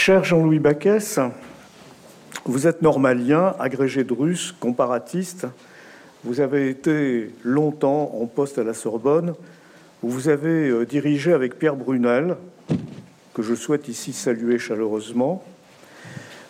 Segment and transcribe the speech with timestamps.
[0.00, 1.18] Cher Jean-Louis Baquès,
[2.44, 5.48] vous êtes normalien, agrégé de russe, comparatiste.
[6.22, 9.34] Vous avez été longtemps en poste à la Sorbonne,
[10.00, 12.36] vous avez euh, dirigé avec Pierre Brunel,
[13.34, 15.42] que je souhaite ici saluer chaleureusement.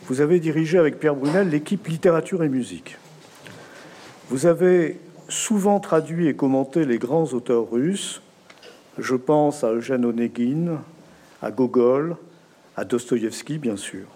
[0.08, 2.98] Vous avez dirigé avec Pierre Brunel l'équipe littérature et musique.
[4.28, 8.20] Vous avez souvent traduit et commenté les grands auteurs russes.
[8.98, 10.82] Je pense à Eugène Onegin,
[11.40, 12.14] à Gogol,
[12.78, 14.06] à Dostoïevski, bien sûr.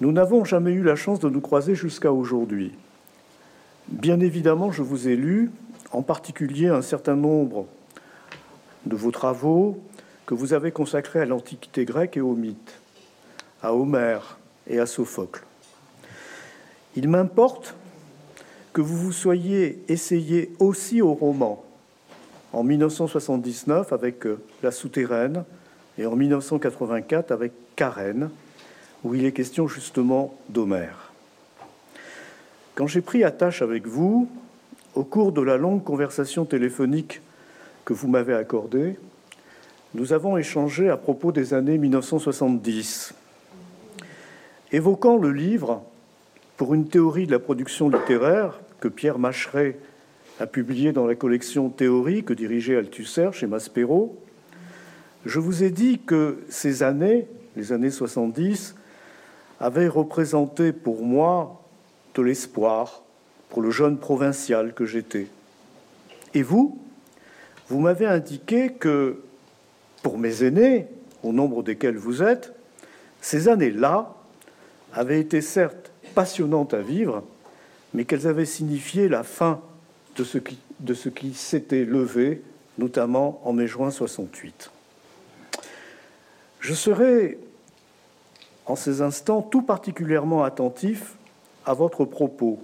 [0.00, 2.72] Nous n'avons jamais eu la chance de nous croiser jusqu'à aujourd'hui.
[3.86, 5.52] Bien évidemment, je vous ai lu,
[5.92, 7.68] en particulier un certain nombre
[8.84, 9.80] de vos travaux
[10.26, 12.80] que vous avez consacrés à l'Antiquité grecque et aux mythes,
[13.62, 15.44] à Homère et à Sophocle.
[16.96, 17.76] Il m'importe
[18.72, 21.64] que vous vous soyez essayé aussi au roman
[22.52, 24.24] en 1979 avec
[24.64, 25.44] La Souterraine,
[25.98, 28.30] et en 1984 avec Karen,
[29.04, 31.12] où il est question justement d'Homère.
[32.74, 34.28] Quand j'ai pris attache avec vous,
[34.94, 37.20] au cours de la longue conversation téléphonique
[37.84, 38.96] que vous m'avez accordée,
[39.94, 43.14] nous avons échangé à propos des années 1970.
[44.72, 45.82] Évoquant le livre
[46.56, 49.78] pour une théorie de la production littéraire que Pierre Macheret
[50.38, 54.16] a publié dans la collection Théorie que dirigeait Althusser chez Maspero,
[55.26, 58.74] je vous ai dit que ces années, les années 70,
[59.60, 61.62] avaient représenté pour moi
[62.14, 63.02] de l'espoir
[63.50, 65.26] pour le jeune provincial que j'étais.
[66.34, 66.78] Et vous,
[67.68, 69.20] vous m'avez indiqué que
[70.02, 70.86] pour mes aînés,
[71.22, 72.54] au nombre desquels vous êtes,
[73.20, 74.14] ces années-là
[74.94, 77.22] avaient été certes passionnantes à vivre,
[77.92, 79.60] mais qu'elles avaient signifié la fin
[80.16, 80.58] de ce qui,
[81.14, 82.42] qui s'était levé,
[82.78, 84.70] notamment en mai-juin 68.
[86.60, 87.38] Je serai
[88.66, 91.16] en ces instants tout particulièrement attentif
[91.64, 92.62] à votre propos.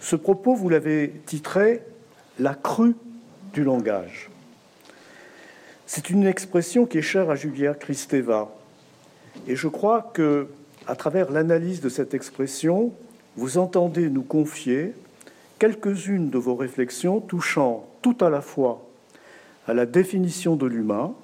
[0.00, 1.82] Ce propos, vous l'avez titré
[2.38, 2.94] La crue
[3.52, 4.30] du langage.
[5.86, 8.50] C'est une expression qui est chère à Julière Kristeva.
[9.46, 10.48] Et je crois que,
[10.86, 12.92] à travers l'analyse de cette expression,
[13.36, 14.94] vous entendez nous confier
[15.58, 18.86] quelques-unes de vos réflexions touchant tout à la fois
[19.66, 21.14] à la définition de l'humain,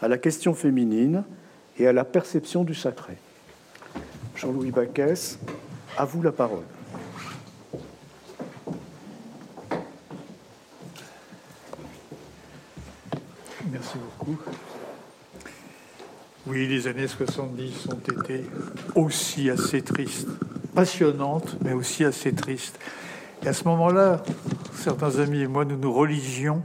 [0.00, 1.24] à la question féminine
[1.78, 3.16] et à la perception du sacré.
[4.36, 5.38] Jean-Louis Baquès,
[5.96, 6.64] à vous la parole.
[13.70, 14.38] Merci beaucoup.
[16.46, 18.44] Oui, les années 70 ont été
[18.94, 20.28] aussi assez tristes,
[20.74, 22.78] passionnantes, mais aussi assez tristes.
[23.42, 24.22] Et à ce moment-là,
[24.74, 26.62] certains amis et moi, nous nous religions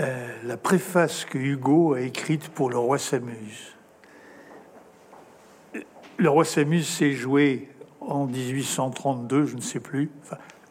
[0.00, 3.74] euh, la préface que Hugo a écrite pour Le Roi s'amuse.
[6.16, 7.68] Le Roi s'amuse s'est joué
[8.00, 10.10] en 1832, je ne sais plus,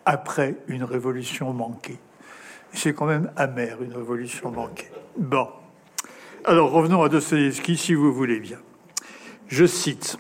[0.06, 2.00] après une révolution manquée.
[2.74, 4.90] C'est quand même amer, une révolution manquée.
[5.18, 5.48] Bon.
[6.46, 8.60] Alors revenons à Dostoevsky, si vous voulez bien.
[9.48, 10.18] Je cite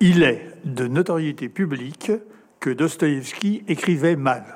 [0.00, 2.10] Il est de notoriété publique
[2.58, 4.55] que Dostoïevski écrivait mal.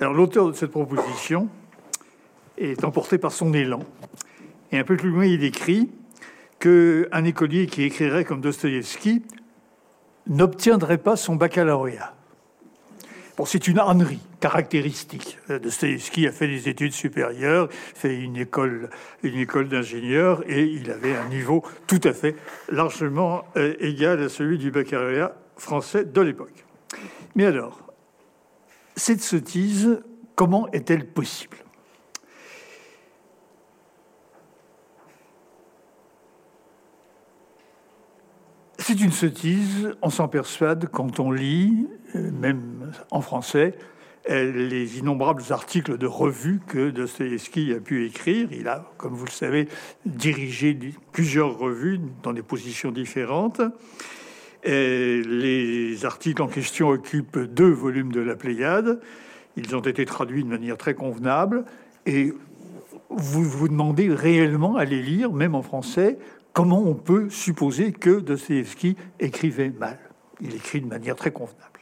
[0.00, 1.48] Alors l'auteur de cette proposition
[2.56, 3.80] est emporté par son élan.
[4.70, 5.90] Et un peu plus loin, il écrit
[6.60, 9.22] qu'un écolier qui écrirait comme Dostoïevski
[10.28, 12.14] n'obtiendrait pas son baccalauréat.
[13.36, 15.38] Bon, c'est une ânerie caractéristique.
[15.48, 18.90] Dostoïevski a fait des études supérieures, fait une école,
[19.22, 22.34] une école d'ingénieur, et il avait un niveau tout à fait
[22.68, 26.64] largement euh, égal à celui du baccalauréat français de l'époque.
[27.36, 27.87] Mais alors,
[28.98, 30.02] cette sottise,
[30.34, 31.56] comment est-elle possible?
[38.78, 41.86] C'est une sottise, on s'en persuade quand on lit,
[42.16, 43.74] euh, même en français,
[44.30, 48.48] euh, les innombrables articles de revues que Dostoevsky a pu écrire.
[48.50, 49.68] Il a, comme vous le savez,
[50.06, 50.76] dirigé
[51.12, 53.60] plusieurs revues dans des positions différentes
[54.64, 59.00] les articles en question occupent deux volumes de la Pléiade.
[59.56, 61.64] Ils ont été traduits de manière très convenable.
[62.06, 62.32] Et
[63.10, 66.18] vous vous demandez réellement à les lire, même en français,
[66.52, 69.98] comment on peut supposer que Dostoevsky écrivait mal.
[70.40, 71.80] Il écrit de manière très convenable.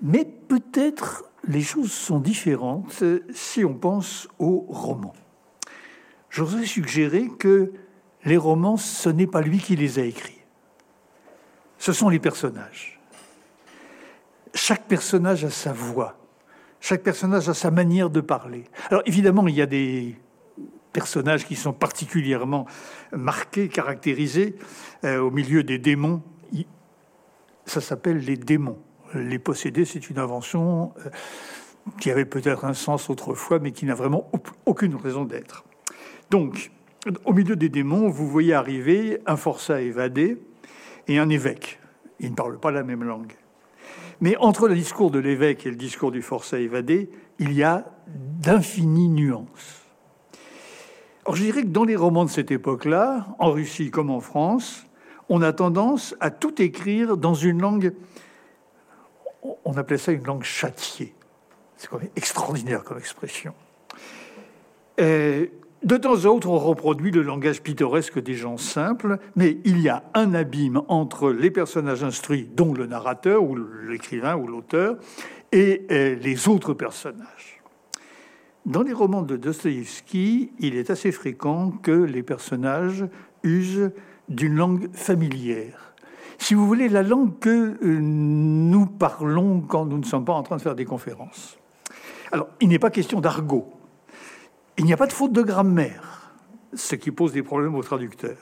[0.00, 3.02] Mais peut-être les choses sont différentes
[3.32, 5.14] si on pense aux romans.
[6.30, 7.72] J'aurais suggérer que
[8.24, 10.41] les romans, ce n'est pas lui qui les a écrits
[11.82, 13.00] ce sont les personnages.
[14.54, 16.16] Chaque personnage a sa voix.
[16.78, 18.66] Chaque personnage a sa manière de parler.
[18.88, 20.14] Alors évidemment, il y a des
[20.92, 22.66] personnages qui sont particulièrement
[23.10, 24.54] marqués, caractérisés.
[25.02, 26.22] Euh, au milieu des démons,
[27.66, 28.78] ça s'appelle les démons.
[29.14, 31.10] Les possédés, c'est une invention euh,
[32.00, 34.30] qui avait peut-être un sens autrefois, mais qui n'a vraiment
[34.66, 35.64] aucune raison d'être.
[36.30, 36.70] Donc,
[37.24, 40.38] au milieu des démons, vous voyez arriver un forçat évadé
[41.08, 41.78] et un évêque.
[42.20, 43.32] Ils ne parlent pas la même langue.
[44.20, 47.86] Mais entre le discours de l'évêque et le discours du forçat évadé, il y a
[48.06, 49.82] d'infinies nuances.
[51.24, 54.86] Or, je dirais que dans les romans de cette époque-là, en Russie comme en France,
[55.28, 57.94] on a tendance à tout écrire dans une langue,
[59.64, 61.14] on appelait ça une langue châtiée.
[61.76, 63.54] C'est quand même extraordinaire comme expression.
[64.98, 65.50] Et
[65.84, 69.88] de temps à autre, on reproduit le langage pittoresque des gens simples, mais il y
[69.88, 73.58] a un abîme entre les personnages instruits, dont le narrateur ou
[73.88, 74.96] l'écrivain ou l'auteur,
[75.50, 77.60] et euh, les autres personnages.
[78.64, 83.04] Dans les romans de Dostoïevski, il est assez fréquent que les personnages
[83.42, 83.90] usent
[84.28, 85.94] d'une langue familière.
[86.38, 90.44] Si vous voulez, la langue que euh, nous parlons quand nous ne sommes pas en
[90.44, 91.58] train de faire des conférences.
[92.30, 93.81] Alors, il n'est pas question d'argot
[94.78, 96.32] il n'y a pas de faute de grammaire,
[96.74, 98.38] ce qui pose des problèmes aux traducteurs.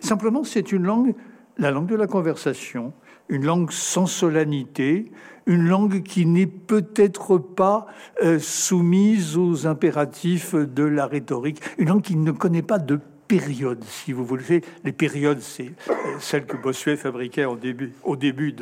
[0.00, 1.14] Simplement, c'est une langue,
[1.58, 2.92] la langue de la conversation,
[3.28, 5.10] une langue sans solennité,
[5.46, 7.86] une langue qui n'est peut-être pas
[8.22, 13.82] euh, soumise aux impératifs de la rhétorique, une langue qui ne connaît pas de période,
[13.84, 14.62] si vous voulez.
[14.84, 18.54] Les périodes, c'est euh, celles que Bossuet fabriquait au début, au début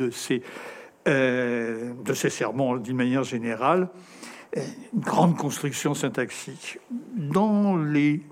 [1.07, 3.89] euh, de ses sermons d'une manière générale
[4.55, 6.79] une grande construction syntaxique.
[7.15, 8.23] Dans les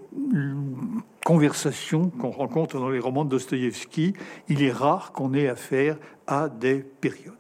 [1.26, 4.14] conversations qu'on rencontre dans les romans de Dostoïevski,
[4.50, 7.34] il est rare qu'on ait affaire à des périodes.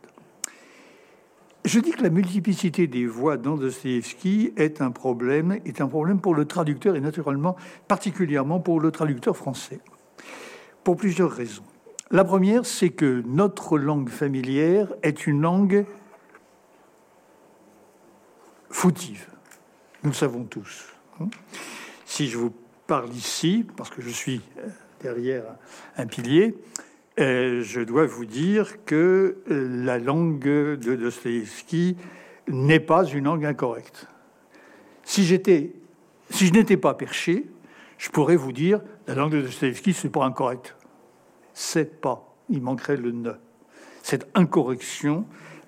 [1.65, 6.21] Je dis que la multiplicité des voix dans Dostoïevski est un problème, est un problème
[6.21, 7.57] pour le traducteur et naturellement
[7.87, 9.79] particulièrement pour le traducteur français,
[10.83, 11.63] pour plusieurs raisons.
[12.09, 15.85] La première, c'est que notre langue familière est une langue
[18.69, 19.27] fautive.
[20.03, 20.93] Nous le savons tous.
[22.05, 22.53] Si je vous
[22.85, 24.67] parle ici, parce que je suis euh,
[25.01, 25.43] derrière
[25.97, 26.55] un pilier,
[27.19, 31.97] euh, je dois vous dire que euh, la langue de Dostoevsky
[32.47, 34.07] n'est pas une langue incorrecte.
[35.03, 35.73] Si j'étais,
[36.29, 37.47] si je n'étais pas perché,
[37.97, 40.75] je pourrais vous dire la langue de Dostoevsky c'est pas incorrect.
[41.53, 42.35] C'est pas.
[42.49, 43.31] Il manquerait le ne.
[44.03, 45.25] Cette incorrection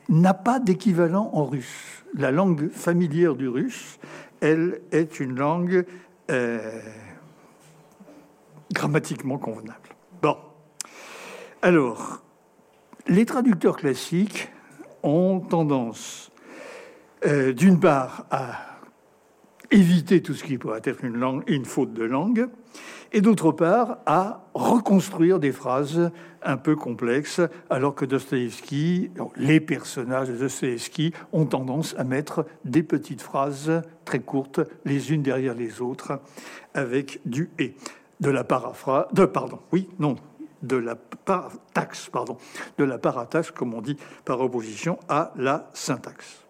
[0.10, 2.04] n'a pas d'équivalent en russe.
[2.16, 4.00] La langue familière du russe,
[4.42, 5.86] elle est une langue
[6.32, 6.82] euh,
[8.74, 9.96] grammatiquement convenable.
[10.22, 10.38] Bon.
[11.62, 12.22] Alors,
[13.08, 14.50] les traducteurs classiques
[15.04, 16.32] ont tendance,
[17.26, 18.70] euh, d'une part, à
[19.72, 22.50] éviter tout ce qui pourrait être une, faute de langue,
[23.12, 26.12] et d'autre part à reconstruire des phrases
[26.44, 32.84] un peu complexes, alors que Dostoevsky, les personnages de Dostoevsky ont tendance à mettre des
[32.84, 36.20] petites phrases très courtes, les unes derrière les autres,
[36.74, 37.76] avec du et,
[38.20, 40.16] de la paraphrase, de pardon, oui, non,
[40.62, 40.96] de la
[41.74, 42.38] taxe, pardon,
[42.78, 46.44] de la parataxe, comme on dit par opposition à la syntaxe.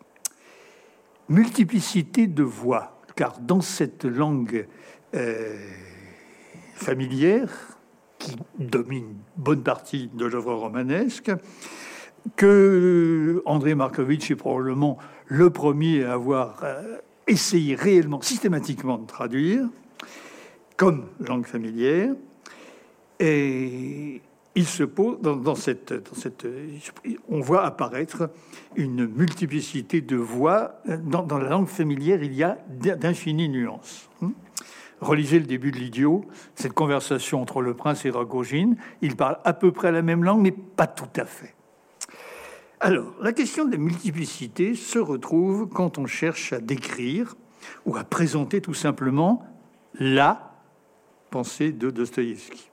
[1.29, 4.67] Multiplicité de voix, car dans cette langue
[5.13, 5.57] euh,
[6.79, 7.49] familière
[8.17, 11.31] qui domine bonne partie de l'œuvre romanesque,
[12.35, 19.67] que André Markovitch est probablement le premier à avoir euh, essayé réellement, systématiquement de traduire,
[20.75, 22.13] comme langue familière.
[23.19, 24.21] Et
[24.55, 26.45] il se pose dans, cette, dans cette,
[27.29, 28.29] on voit apparaître
[28.75, 30.81] une multiplicité de voix.
[30.85, 34.09] Dans, dans la langue familière, il y a d'infinies nuances.
[35.01, 36.25] Relisez le début de l'idiot,
[36.55, 38.73] cette conversation entre le prince et Rogojin.
[39.01, 41.55] Ils parlent à peu près la même langue, mais pas tout à fait.
[42.81, 47.35] Alors, la question de la multiplicité se retrouve quand on cherche à décrire
[47.85, 49.45] ou à présenter tout simplement
[49.95, 50.53] la
[51.29, 52.69] pensée de Dostoïevski.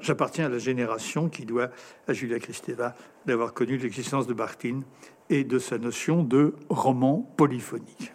[0.00, 1.70] J'appartiens à la génération qui doit
[2.08, 2.94] à Julia Kristeva
[3.26, 4.82] d'avoir connu l'existence de Bartine
[5.30, 8.12] et de sa notion de roman polyphonique.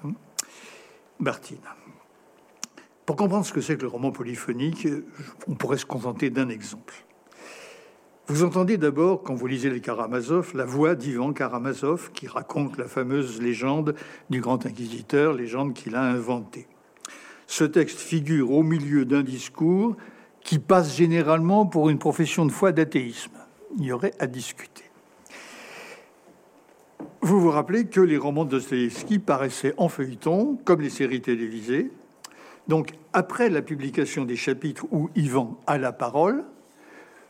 [1.19, 1.57] Bartine.
[3.09, 4.87] Pour comprendre ce que c'est que le roman polyphonique,
[5.47, 6.93] on pourrait se contenter d'un exemple.
[8.27, 12.85] Vous entendez d'abord, quand vous lisez les Karamazov, la voix d'Ivan Karamazov qui raconte la
[12.87, 13.95] fameuse légende
[14.29, 16.67] du grand inquisiteur, légende qu'il a inventée.
[17.47, 19.95] Ce texte figure au milieu d'un discours
[20.41, 23.33] qui passe généralement pour une profession de foi d'athéisme.
[23.79, 24.83] Il y aurait à discuter.
[27.21, 31.89] Vous vous rappelez que les romans de Dostoevsky paraissaient en feuilleton, comme les séries télévisées,
[32.69, 36.43] Donc, après la publication des chapitres où Ivan a la parole,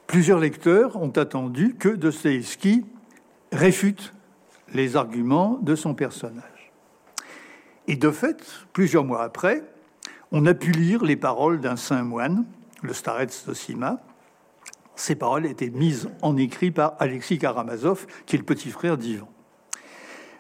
[0.06, 2.86] plusieurs lecteurs ont attendu que Dostoïevski
[3.54, 4.14] réfute
[4.74, 6.74] les arguments de son personnage.
[7.88, 9.64] Et de fait, plusieurs mois après,
[10.34, 12.44] on a pu lire les paroles d'un saint moine,
[12.84, 14.02] le starets Sosima.
[14.98, 19.30] Ces paroles étaient mises en écrit par Alexis Karamazov, qui est le petit frère d'Ivan.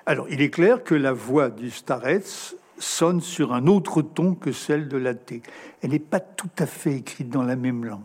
[0.06, 4.51] Alors, il est clair que la voix du starets sonne sur un autre ton que
[4.51, 5.41] celle de l'athée.
[5.81, 8.01] Elle n'est pas tout à fait écrite dans la même langue.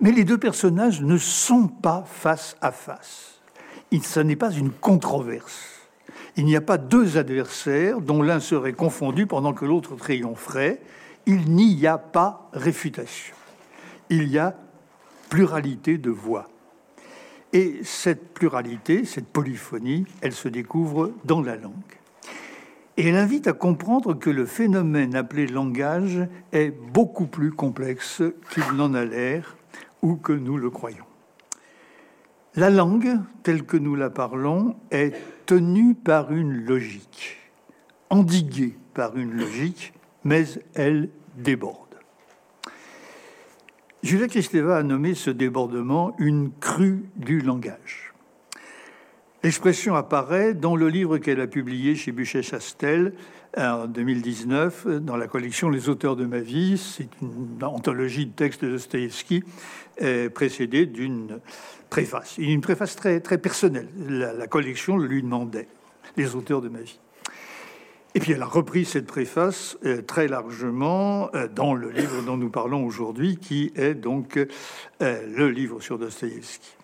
[0.00, 3.40] Mais les deux personnages ne sont pas face à face.
[4.02, 5.78] Ce n'est pas une controverse.
[6.36, 10.80] Il n'y a pas deux adversaires dont l'un serait confondu pendant que l'autre triompherait.
[11.26, 13.34] Il n'y a pas réfutation.
[14.08, 14.56] Il y a
[15.28, 16.48] pluralité de voix.
[17.52, 21.97] Et cette pluralité, cette polyphonie, elle se découvre dans la langue.
[22.98, 26.18] Et elle invite à comprendre que le phénomène appelé langage
[26.50, 29.56] est beaucoup plus complexe qu'il n'en a l'air
[30.02, 31.04] ou que nous le croyons.
[32.56, 35.14] La langue, telle que nous la parlons, est
[35.46, 37.38] tenue par une logique,
[38.10, 39.92] endiguée par une logique,
[40.24, 41.94] mais elle déborde.
[44.02, 48.07] Julia Kristeva a nommé ce débordement une crue du langage.
[49.44, 53.12] L'expression apparaît dans le livre qu'elle a publié chez Buchet-Chastel
[53.56, 56.76] en 2019 dans la collection Les auteurs de ma vie.
[56.76, 59.44] C'est une anthologie de textes de Dostoevsky
[60.02, 61.38] euh, précédée d'une
[61.88, 62.36] préface.
[62.38, 63.88] Une préface très, très personnelle.
[64.08, 65.68] La, collection le lui demandait,
[66.16, 66.98] Les auteurs de ma vie.
[68.16, 72.36] Et puis elle a repris cette préface euh, très largement euh, dans le livre dont
[72.36, 74.36] nous parlons aujourd'hui, qui est donc
[75.00, 76.74] le livre sur Dostoevsky.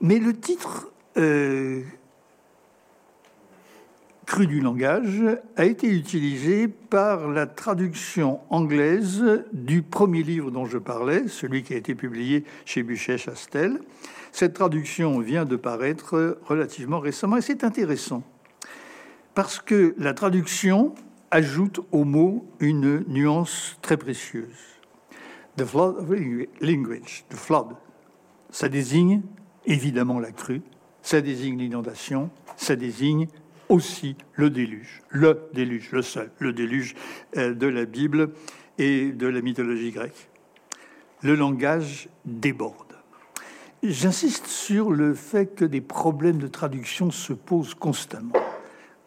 [0.00, 1.82] Mais le titre euh,
[4.26, 5.22] cru du langage
[5.56, 11.74] a été utilisé par la traduction anglaise du premier livre dont je parlais, celui qui
[11.74, 13.80] a été publié chez Buchet-Chastel.
[14.30, 18.22] Cette traduction vient de paraître relativement récemment et c'est intéressant
[19.34, 20.94] parce que la traduction
[21.30, 24.78] ajoute au mot une nuance très précieuse.
[25.56, 26.10] The flood of
[26.60, 27.74] language, the flood,
[28.50, 29.22] ça désigne
[29.66, 30.62] évidemment la crue,
[31.02, 33.28] ça désigne l'inondation, ça désigne
[33.68, 36.94] aussi le déluge, le déluge, le seul, le déluge
[37.36, 38.30] euh, de la Bible
[38.78, 40.28] et de la mythologie grecque.
[41.22, 42.94] Le langage déborde.
[43.82, 48.32] J'insiste sur le fait que des problèmes de traduction se posent constamment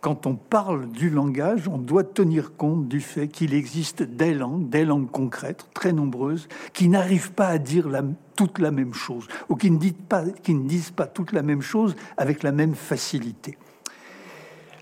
[0.03, 4.67] quand on parle du langage, on doit tenir compte du fait qu'il existe des langues,
[4.67, 7.87] des langues concrètes, très nombreuses, qui n'arrivent pas à dire
[8.35, 12.51] toute la même chose, ou qui ne, disent pas, toute la même chose avec la
[12.51, 13.57] même facilité.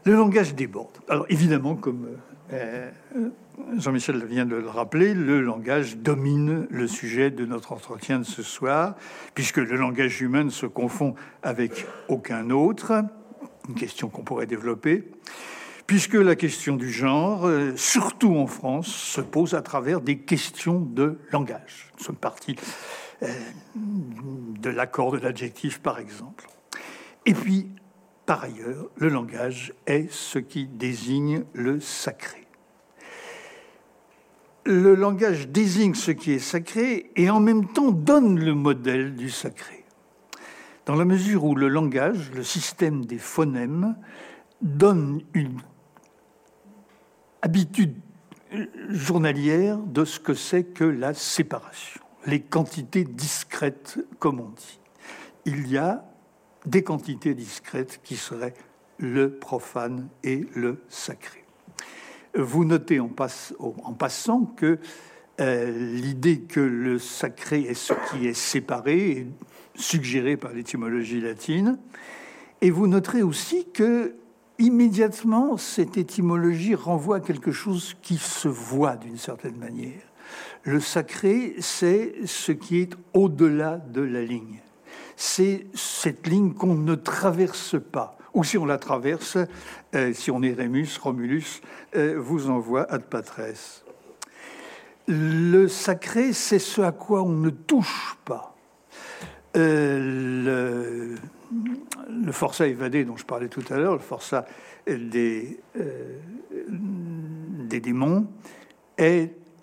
[0.06, 0.98] Le langage déborde.
[1.08, 2.08] Alors évidemment, comme
[2.52, 2.90] euh,
[3.78, 8.42] Jean-Michel vient de le rappeler, le langage domine le sujet de notre entretien de ce
[8.42, 8.96] soir,
[9.36, 11.14] puisque le langage humain ne se confond
[11.44, 13.04] avec aucun autre
[13.68, 15.04] une question qu'on pourrait développer,
[15.88, 20.80] puisque la question du genre, euh, surtout en France, se pose à travers des questions
[20.80, 21.92] de langage.
[21.98, 22.56] Nous sommes partis
[23.24, 23.28] euh,
[23.76, 26.48] de l'accord de l'adjectif, par exemple.
[27.26, 27.70] Et puis,
[28.26, 32.48] par ailleurs, le langage est ce qui désigne le sacré.
[34.64, 39.30] Le langage désigne ce qui est sacré et en même temps donne le modèle du
[39.30, 39.81] sacré
[40.86, 43.96] dans la mesure où le langage, le système des phonèmes,
[44.62, 45.60] donne une
[47.42, 47.96] habitude
[48.90, 54.80] journalière de ce que c'est que la séparation, les quantités discrètes, comme on dit.
[55.46, 56.06] Il y a
[56.66, 58.54] des quantités discrètes qui seraient
[58.98, 61.44] le profane et le sacré.
[62.36, 64.80] Vous notez en, passant que
[65.40, 69.28] euh, l'idée que le sacré est ce qui est séparé
[69.76, 71.78] suggéré par l'étymologie latine.
[72.62, 74.16] Et vous noterez aussi que
[74.60, 80.02] immédiatement, cette étymologie renvoie à quelque chose qui se voit d'une certaine manière.
[80.64, 84.60] Le sacré, c'est ce qui est au-delà de la ligne.
[85.16, 88.18] C'est cette ligne qu'on ne traverse pas.
[88.34, 89.38] Ou si on la traverse,
[89.96, 91.62] euh, si on est Rémus, Romulus,
[91.96, 93.42] euh, vous envoie ad patres.
[95.08, 98.51] Le sacré, c'est ce à quoi on ne touche pas.
[99.58, 101.16] Euh,
[102.10, 104.46] le, forçat évadé dont je parlais tout à l'heure, le forçat
[104.88, 106.18] des, euh,
[106.70, 108.28] des démons,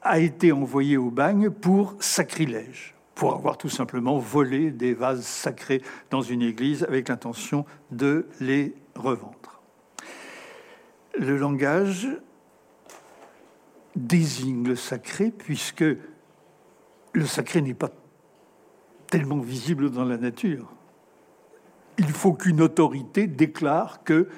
[0.02, 5.83] a été envoyé au bagne pour sacrilège, pour avoir tout simplement volé des vases sacrés
[6.11, 9.62] dans une église avec l'intention de les revendre.
[11.18, 12.09] Le langage
[13.97, 15.85] désigne le sacré, puisque
[17.12, 17.90] le sacré n'est pas
[19.11, 20.73] tellement visible dans la nature.
[21.99, 24.29] Il faut qu'une autorité déclare que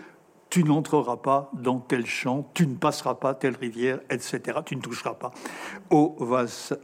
[0.48, 4.58] tu n'entreras pas dans tel champ, tu ne passeras pas telle rivière, etc.
[4.64, 5.30] Tu ne toucheras pas
[5.90, 6.78] au vase.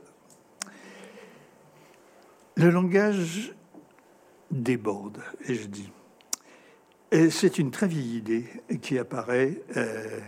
[2.57, 3.55] Le langage
[4.51, 5.91] déborde, et je dis.
[7.31, 8.45] C'est une très vieille idée
[8.83, 10.21] qui apparaît euh,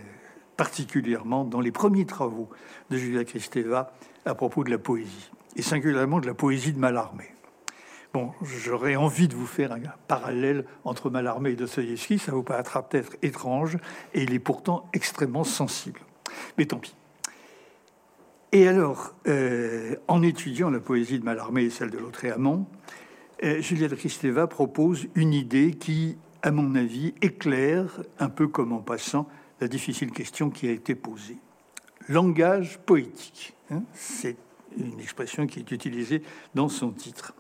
[0.57, 2.49] particulièrement dans les premiers travaux
[2.91, 3.93] de Julia Kristeva
[4.25, 7.25] à propos de la poésie, et singulièrement de la poésie de Mallarmé.
[8.15, 12.89] Bon, j'aurais envie de vous faire un parallèle entre Mallarmé et Dostoïevski, ça vous paraîtra
[12.89, 13.77] peut-être étrange,
[14.15, 16.01] et il est pourtant extrêmement sensible.
[16.57, 16.95] Mais tant pis.
[18.53, 22.67] Et alors, euh, en étudiant la poésie de Mallarmé et celle de Lautréamont,
[23.45, 28.81] euh, Juliette Kristeva propose une idée qui, à mon avis, éclaire, un peu comme en
[28.81, 29.29] passant,
[29.61, 31.37] la difficile question qui a été posée.
[32.09, 34.37] Langage poétique, hein, c'est
[34.79, 36.23] une expression qui est utilisée
[36.55, 37.35] dans son titre.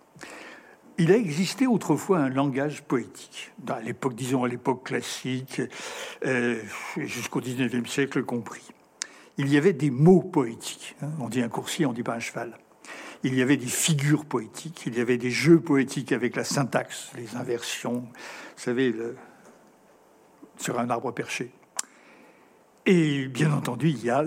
[1.00, 5.62] Il a existé autrefois un langage poétique, dans l'époque, disons à l'époque classique,
[6.26, 6.60] euh,
[6.96, 8.66] jusqu'au XIXe siècle compris.
[9.36, 10.96] Il y avait des mots poétiques.
[11.00, 11.10] Hein.
[11.20, 12.58] on dit un coursier, on dit pas un cheval.
[13.22, 17.12] Il y avait des figures poétiques, il y avait des jeux poétiques avec la syntaxe,
[17.16, 18.08] les inversions, vous
[18.62, 18.92] savez,
[20.56, 21.52] sur un arbre perché.
[22.90, 24.24] Et bien entendu, il y a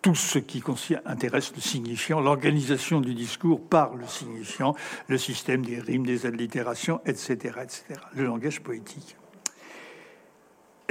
[0.00, 0.62] tout ce qui
[1.06, 4.76] intéresse le signifiant, l'organisation du discours par le signifiant,
[5.08, 8.00] le système des rimes, des allitérations, etc., etc.
[8.14, 9.16] Le langage poétique.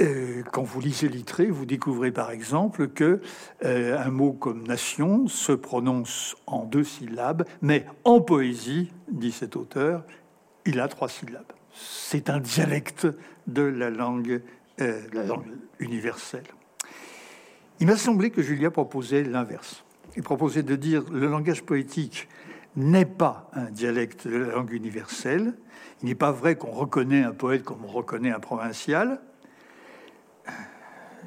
[0.02, 3.22] Euh, quand vous lisez Littré, vous découvrez par exemple que
[3.64, 9.56] euh, un mot comme nation se prononce en deux syllabes, mais en poésie, dit cet
[9.56, 10.04] auteur,
[10.66, 11.50] il a trois syllabes.
[11.72, 13.08] C'est un dialecte
[13.46, 14.42] de la langue,
[14.82, 16.44] euh, la langue universelle.
[17.80, 19.84] Il m'a semblé que Julia proposait l'inverse.
[20.14, 22.28] Il proposait de dire le langage poétique
[22.76, 25.54] n'est pas un dialecte de la langue universelle.
[26.02, 29.20] Il n'est pas vrai qu'on reconnaît un poète comme on reconnaît un provincial.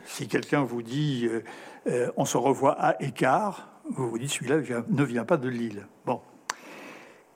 [0.05, 1.41] Si quelqu'un vous dit euh,
[1.87, 4.57] euh, on se revoit à écart, vous vous dites celui-là
[4.89, 5.87] ne vient pas de Lille.
[6.05, 6.21] Bon.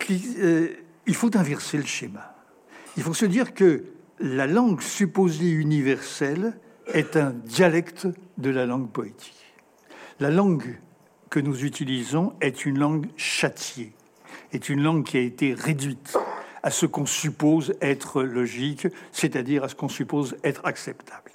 [0.10, 0.70] Euh,
[1.06, 2.36] il faut inverser le schéma.
[2.98, 3.86] Il faut se dire que
[4.20, 6.60] la langue supposée universelle
[6.94, 9.54] est un dialecte de la langue poétique.
[10.20, 10.80] La langue
[11.30, 13.94] que nous utilisons est une langue châtiée,
[14.54, 16.18] est une langue qui a été réduite
[16.64, 21.32] à ce qu'on suppose être logique, c'est-à-dire à ce qu'on suppose être acceptable.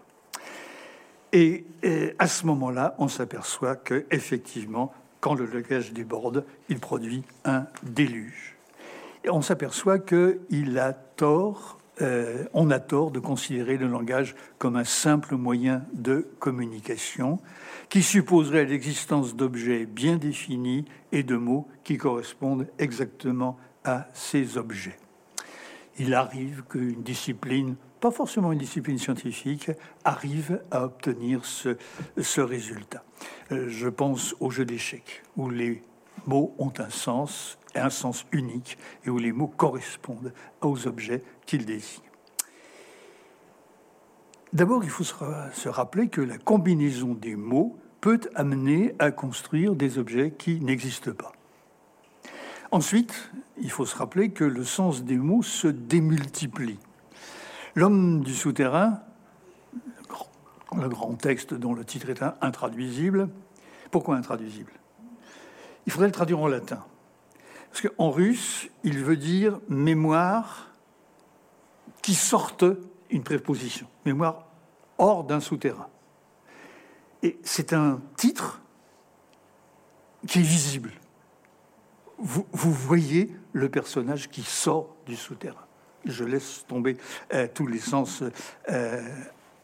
[1.33, 1.65] Et,
[2.19, 8.57] à ce moment-là, on s'aperçoit que effectivement, quand le langage déborde, il produit un déluge.
[9.25, 14.77] Et on s'aperçoit qu'il a tort euh, on a tort de considérer le langage comme
[14.77, 17.39] un simple moyen de communication
[17.91, 24.97] qui supposerait l'existence d'objets bien définis et de mots qui correspondent exactement à ces objets.
[25.99, 29.71] Il arrive qu'une discipline, pas forcément une discipline scientifique,
[30.05, 31.77] arrive à obtenir ce,
[32.41, 33.05] résultat.
[33.51, 35.83] Euh, je pense au jeu d'échecs, où les
[36.27, 41.67] mots ont un sens, un sens unique, et où les mots correspondent aux objets qu'ils
[41.67, 42.03] désignent.
[44.53, 49.99] D'abord, il faut se rappeler que la combinaison des mots peut amener à construire des
[49.99, 51.33] objets qui n'existent pas.
[52.71, 56.79] Ensuite, il faut se rappeler que le sens des mots se démultiplie.
[57.75, 59.01] L'homme du souterrain,
[60.75, 63.29] le grand texte dont le titre est intraduisible,
[63.91, 64.73] pourquoi intraduisible?
[65.87, 66.85] Il faudrait le traduire en latin.
[67.71, 70.69] Parce qu'en russe, il veut dire mémoire
[72.03, 72.65] qui sorte
[73.11, 74.47] une préposition, mémoire
[74.99, 75.89] hors d'un souterrain.
[77.23, 78.61] Et c'est un titre
[80.27, 80.93] qui est visible.
[82.19, 85.67] Vous, voyez le personnage qui sort du souterrain.
[86.05, 86.97] Je laisse tomber
[87.33, 88.23] euh, tous les sens
[88.69, 89.03] euh,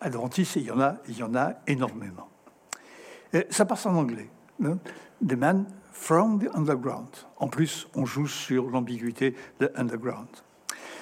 [0.01, 2.29] adventistes, et il y en a, il en a énormément.
[3.35, 4.29] Euh, ça passe en anglais.
[4.65, 4.79] Hein.
[5.93, 7.09] From the underground.
[7.39, 10.29] En plus, on joue sur l'ambiguïté de underground.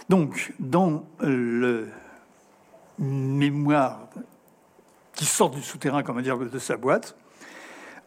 [0.09, 1.89] Donc, dans le
[2.99, 4.09] mémoire
[5.15, 7.17] qui sort du souterrain, comme dire, de sa boîte,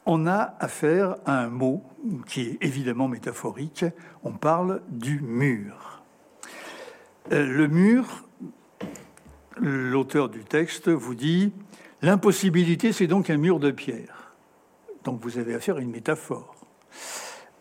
[0.06, 1.84] on a affaire à un mot
[2.28, 3.86] qui est évidemment métaphorique.
[4.24, 6.02] On parle du mur.
[7.32, 8.24] Euh, le mur,
[9.58, 11.54] l'auteur du texte vous dit
[12.02, 14.34] l'impossibilité, c'est donc un mur de pierre.
[15.04, 16.56] Donc vous avez affaire à une métaphore.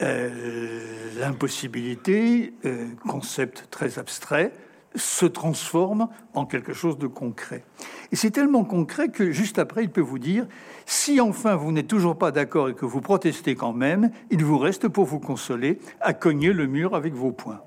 [0.00, 4.52] Euh, l'impossibilité, euh, concept très abstrait,
[4.94, 7.64] se transforme en quelque chose de concret.
[8.12, 10.46] Et c'est tellement concret que juste après, il peut vous dire,
[10.86, 14.58] si enfin vous n'êtes toujours pas d'accord et que vous protestez quand même, il vous
[14.58, 17.62] reste pour vous consoler à cogner le mur avec vos poings.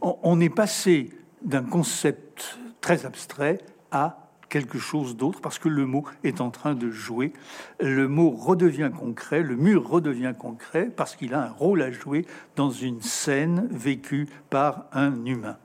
[0.00, 1.10] On est passé
[1.42, 3.58] d'un concept très abstrait
[3.90, 7.32] à quelque chose d'autre parce que le mot est en train de jouer.
[7.80, 12.26] Le mot redevient concret, le mur redevient concret parce qu'il a un rôle à jouer
[12.56, 15.56] dans une scène vécue par un humain.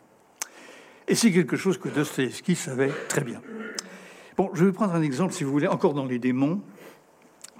[1.07, 3.41] Et c'est quelque chose que Dostoevsky savait très bien.
[4.37, 6.61] Bon, je vais prendre un exemple, si vous voulez, encore dans les démons.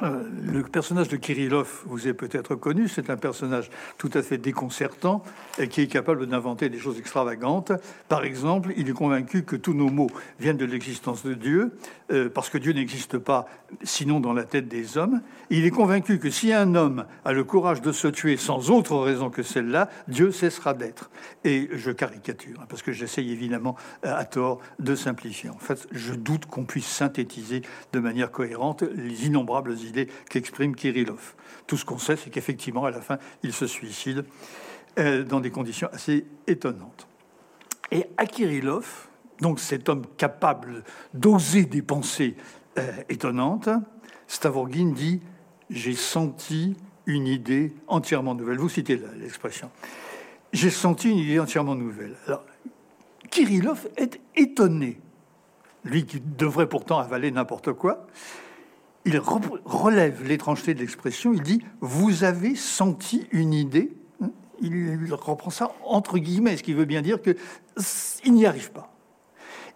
[0.04, 2.88] Euh, le personnage de Kirillov vous est peut-être connu.
[2.88, 5.24] C'est un personnage tout à fait déconcertant
[5.60, 7.72] et qui est capable d'inventer des choses extravagantes.
[8.08, 10.10] Par exemple, il est convaincu que tous nos maux
[10.40, 11.72] viennent de l'existence de Dieu,
[12.12, 13.46] euh, parce que Dieu n'existe pas
[13.84, 15.22] sinon dans la tête des hommes.
[15.50, 18.98] Il est convaincu que si un homme a le courage de se tuer sans autre
[18.98, 21.12] raison que celle-là, Dieu cessera d'être.
[21.44, 25.50] Et je caricature, hein, parce que j'essaye évidemment euh, à tort de simplifier.
[25.50, 27.62] En fait, je doute qu'on puisse synthétiser
[27.94, 29.91] de manière cohérente les innombrables idées
[30.30, 31.36] qu'exprime Kirillov.
[31.68, 34.26] Tout ce qu'on sait, c'est qu'effectivement, à la fin, il se suicide
[35.00, 37.08] euh, dans des conditions assez étonnantes.
[37.92, 39.08] Et à Kirillov,
[39.40, 42.36] donc cet homme capable d'oser des pensées
[42.78, 43.70] euh, étonnantes,
[44.28, 45.22] Stavorgin dit
[45.70, 46.76] J'ai senti
[47.06, 48.58] une idée entièrement nouvelle.
[48.58, 49.70] Vous citez l'expression.
[50.54, 52.16] J'ai senti une idée entièrement nouvelle.
[52.28, 52.44] Alors,
[53.30, 55.00] Kirillov est étonné,
[55.86, 58.06] lui qui devrait pourtant avaler n'importe quoi,
[59.06, 63.92] il relève l'étrangeté de l'expression, il dit Vous avez senti une idée
[64.62, 68.94] il reprend ça entre guillemets, ce qui veut bien dire qu'il n'y arrive pas.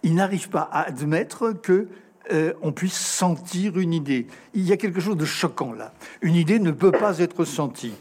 [0.03, 1.87] Il n'arrive pas à admettre que
[2.31, 4.27] euh, on puisse sentir une idée.
[4.53, 5.93] Il y a quelque chose de choquant là.
[6.21, 7.93] Une idée ne peut pas être sentie.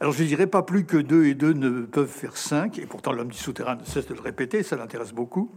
[0.00, 3.12] Alors je dirais pas plus que deux et deux ne peuvent faire cinq, et pourtant
[3.12, 5.50] l'homme du souterrain ne cesse de le répéter, ça l'intéresse beaucoup.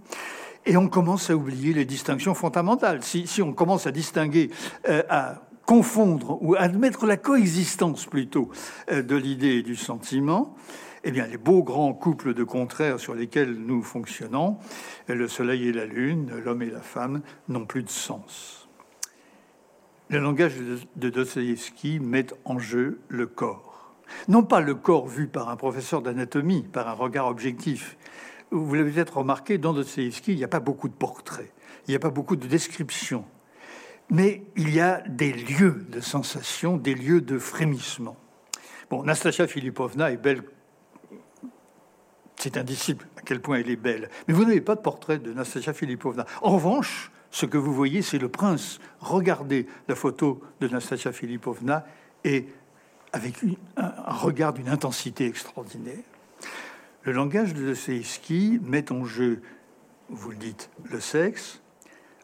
[0.66, 3.04] Et on commence à oublier les distinctions fondamentales.
[3.04, 4.50] Si, on commence à distinguer,
[4.88, 8.50] euh, à confondre ou admettre la coexistence plutôt
[8.92, 10.56] euh, de l'idée et du sentiment,
[11.04, 14.58] eh bien, les beaux grands couples de contraires sur lesquels nous fonctionnons,
[15.08, 18.70] le soleil et la lune, l'homme et la femme, n'ont plus de sens.
[20.10, 20.54] Le langage
[20.96, 23.94] de Dostoïevski met en jeu le corps.
[24.28, 27.98] Non pas le corps vu par un professeur d'anatomie, par un regard objectif,
[28.54, 31.52] vous l'avez peut-être remarqué, dans Dostoevsky, il n'y a pas beaucoup de portraits,
[31.88, 33.26] il n'y a pas beaucoup de descriptions,
[34.10, 38.16] mais il y a des lieux de sensation, des lieux de frémissement.
[38.90, 40.44] Bon, Nastasia Filipovna est belle.
[42.36, 44.10] C'est indisciple à quel point elle est belle.
[44.28, 46.26] Mais vous n'avez pas de portrait de Nastasia Filipovna.
[46.42, 48.80] En revanche, ce que vous voyez, c'est le prince.
[49.00, 51.86] Regardez la photo de Nastasia Filipovna
[52.24, 52.48] et
[53.14, 53.36] avec
[53.78, 56.04] un regard d'une intensité extraordinaire.
[57.06, 59.42] Le langage de Dostoevsky met en jeu,
[60.08, 61.62] vous le dites, le sexe,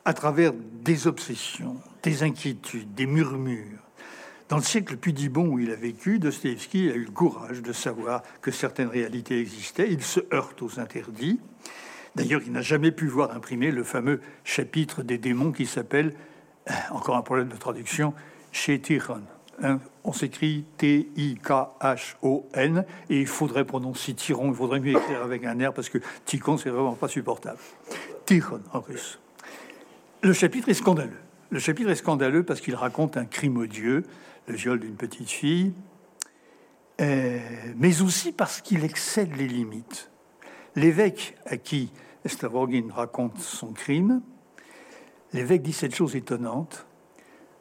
[0.05, 3.83] à travers des obsessions, des inquiétudes, des murmures.
[4.47, 8.23] Dans le siècle pudibond où il a vécu, Dostoevsky a eu le courage de savoir
[8.41, 9.91] que certaines réalités existaient.
[9.91, 11.41] Il se heurte aux interdits.
[12.15, 16.15] D'ailleurs, il n'a jamais pu voir imprimer le fameux chapitre des démons qui s'appelle,
[16.91, 18.13] encore un problème de traduction,
[18.53, 19.23] chez Tiron.
[20.03, 21.35] On s'écrit T-I-K-H-O-N,
[23.09, 26.57] et il faudrait prononcer Tyron, il faudrait mieux écrire avec un R parce que Tikhon,
[26.57, 27.59] c'est vraiment pas supportable.
[28.25, 29.19] Tikhon en russe.
[30.21, 31.19] Le chapitre est scandaleux.
[31.49, 34.03] Le chapitre est scandaleux parce qu'il raconte un crime odieux,
[34.47, 35.73] le viol d'une petite fille,
[37.01, 37.39] euh,
[37.77, 40.11] mais aussi parce qu'il excède les limites.
[40.75, 41.91] L'évêque à qui
[42.25, 44.21] Stavrogin raconte son crime,
[45.33, 46.85] l'évêque dit cette chose étonnante.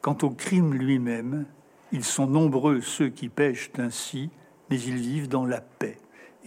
[0.01, 1.45] Quant au crime lui-même,
[1.91, 4.29] ils sont nombreux ceux qui pêchent ainsi,
[4.69, 5.97] mais ils vivent dans la paix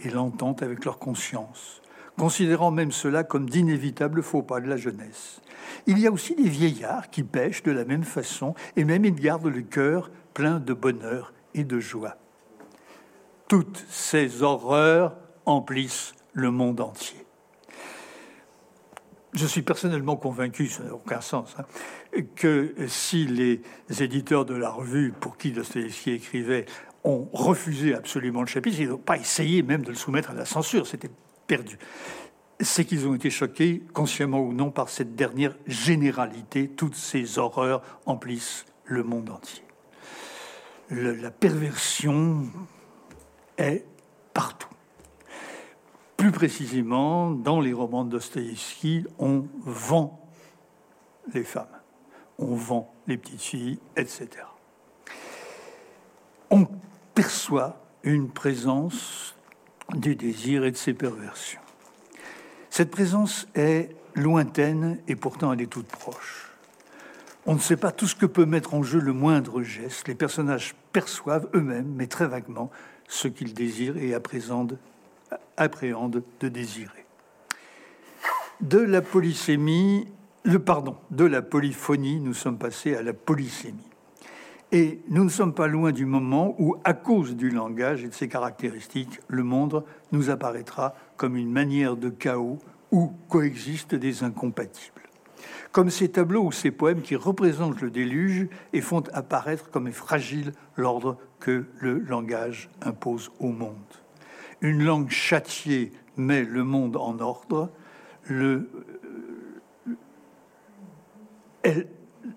[0.03, 1.81] et l'entente avec leur conscience,
[2.17, 5.41] considérant même cela comme d'inévitables faux pas de la jeunesse.
[5.87, 9.15] Il y a aussi des vieillards qui pêchent de la même façon, et même ils
[9.15, 12.17] gardent le cœur plein de bonheur et de joie.
[13.47, 17.25] Toutes ces horreurs emplissent le monde entier.
[19.33, 21.65] Je suis personnellement convaincu, ça n'a aucun sens, hein,
[22.35, 23.61] que si les
[24.03, 26.65] éditeurs de la revue pour qui Dostoevsky écrivait
[27.03, 30.45] ont refusé absolument le chapitre, ils n'ont pas essayé même de le soumettre à la
[30.45, 31.09] censure, c'était
[31.47, 31.77] perdu.
[32.59, 36.69] C'est qu'ils ont été choqués, consciemment ou non, par cette dernière généralité.
[36.69, 39.63] Toutes ces horreurs emplissent le monde entier.
[40.89, 42.45] la perversion
[43.57, 43.85] est
[44.33, 44.69] partout.
[46.15, 50.29] Plus précisément, dans les romans de Dostoïevski, on vend
[51.33, 51.67] les femmes,
[52.39, 54.29] on vend les petites filles, etc.
[56.49, 56.67] On
[57.13, 59.35] perçoit une présence
[59.93, 61.61] du désir et de ses perversions.
[62.69, 66.51] Cette présence est lointaine et pourtant elle est toute proche.
[67.45, 70.07] On ne sait pas tout ce que peut mettre en jeu le moindre geste.
[70.07, 72.71] Les personnages perçoivent eux-mêmes, mais très vaguement,
[73.07, 74.77] ce qu'ils désirent et appréhendent,
[75.57, 77.05] appréhendent de désirer.
[78.61, 80.07] De la polysémie,
[80.43, 83.89] le pardon, de la polyphonie, nous sommes passés à la polysémie.
[84.71, 88.13] Et nous ne sommes pas loin du moment où, à cause du langage et de
[88.13, 92.57] ses caractéristiques, le monde nous apparaîtra comme une manière de chaos
[92.91, 95.03] où coexistent des incompatibles
[95.73, 99.91] comme ces tableaux ou ces poèmes qui représentent le déluge et font apparaître comme est
[99.91, 103.73] fragile l'ordre que le langage impose au monde.
[104.61, 107.71] Une langue châtiée met le monde en ordre,
[108.27, 108.69] le,
[111.63, 111.87] elle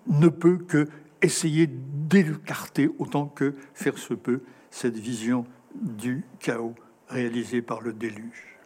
[0.06, 0.88] ne peut que
[1.22, 6.74] essayer d'écarter autant que faire se peut cette vision du chaos
[7.08, 8.56] réalisé par le déluge.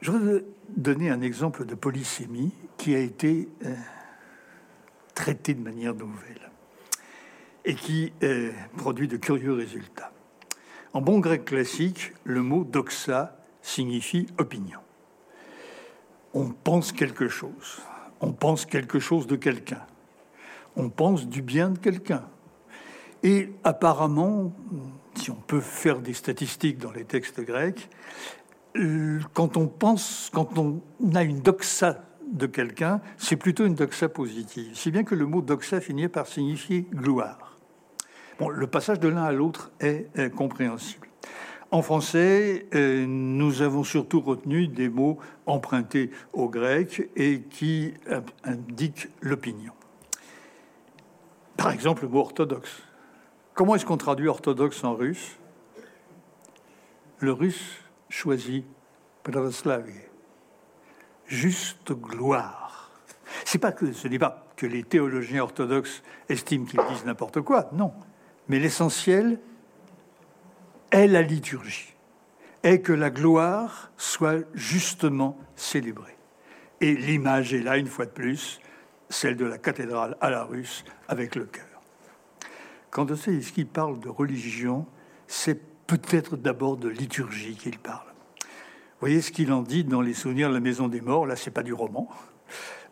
[0.00, 3.74] Je voudrais donner un exemple de polysémie qui a été euh,
[5.14, 6.50] traité de manière nouvelle
[7.64, 10.12] et qui euh, produit de curieux résultats.
[10.92, 14.80] En bon grec classique, le mot doxa signifie opinion.
[16.34, 17.80] On pense quelque chose,
[18.24, 19.82] on pense quelque chose de quelqu'un,
[20.76, 22.24] on pense du bien de quelqu'un.
[23.22, 24.52] Et apparemment,
[25.14, 27.88] si on peut faire des statistiques dans les textes grecs,
[28.76, 30.80] euh, quand on pense, quand on
[31.14, 35.42] a une doxa de quelqu'un, c'est plutôt une doxa positive, si bien que le mot
[35.42, 37.58] doxa finit par signifier gloire.
[38.38, 41.06] Bon, le passage de l'un à l'autre est, compréhensible.
[41.70, 47.94] En français, euh, nous avons surtout retenu des mots empruntés au grec et qui
[48.44, 49.72] indiquent l'opinion.
[51.56, 52.82] Par exemple, le mot orthodoxe.
[53.54, 55.36] Comment est-ce qu'on traduit orthodoxe en russe?
[57.18, 58.64] Le russe choisi
[59.22, 59.92] Pravoslavie.
[61.26, 62.90] Juste gloire.
[63.44, 67.70] C'est pas que ce n'est pas que les théologiens orthodoxes estiment qu'ils disent n'importe quoi,
[67.72, 67.92] non.
[68.48, 69.40] Mais l'essentiel
[70.94, 71.92] est la liturgie,
[72.62, 76.16] est que la gloire soit justement célébrée.
[76.80, 78.60] Et l'image est là, une fois de plus,
[79.10, 81.64] celle de la cathédrale à la russe avec le cœur.
[82.90, 84.86] Quand Dostoevsky parle de religion,
[85.26, 88.06] c'est peut-être d'abord de liturgie qu'il parle.
[88.38, 91.26] Vous voyez ce qu'il en dit dans Les Souvenirs de la Maison des Morts?
[91.26, 92.08] Là, c'est pas du roman.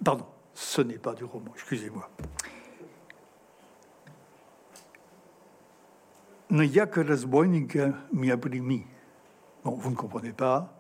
[0.04, 2.10] Pardon, ce n'est pas du roman, excusez-moi.
[9.64, 10.74] Bon, vous ne comprenez pas.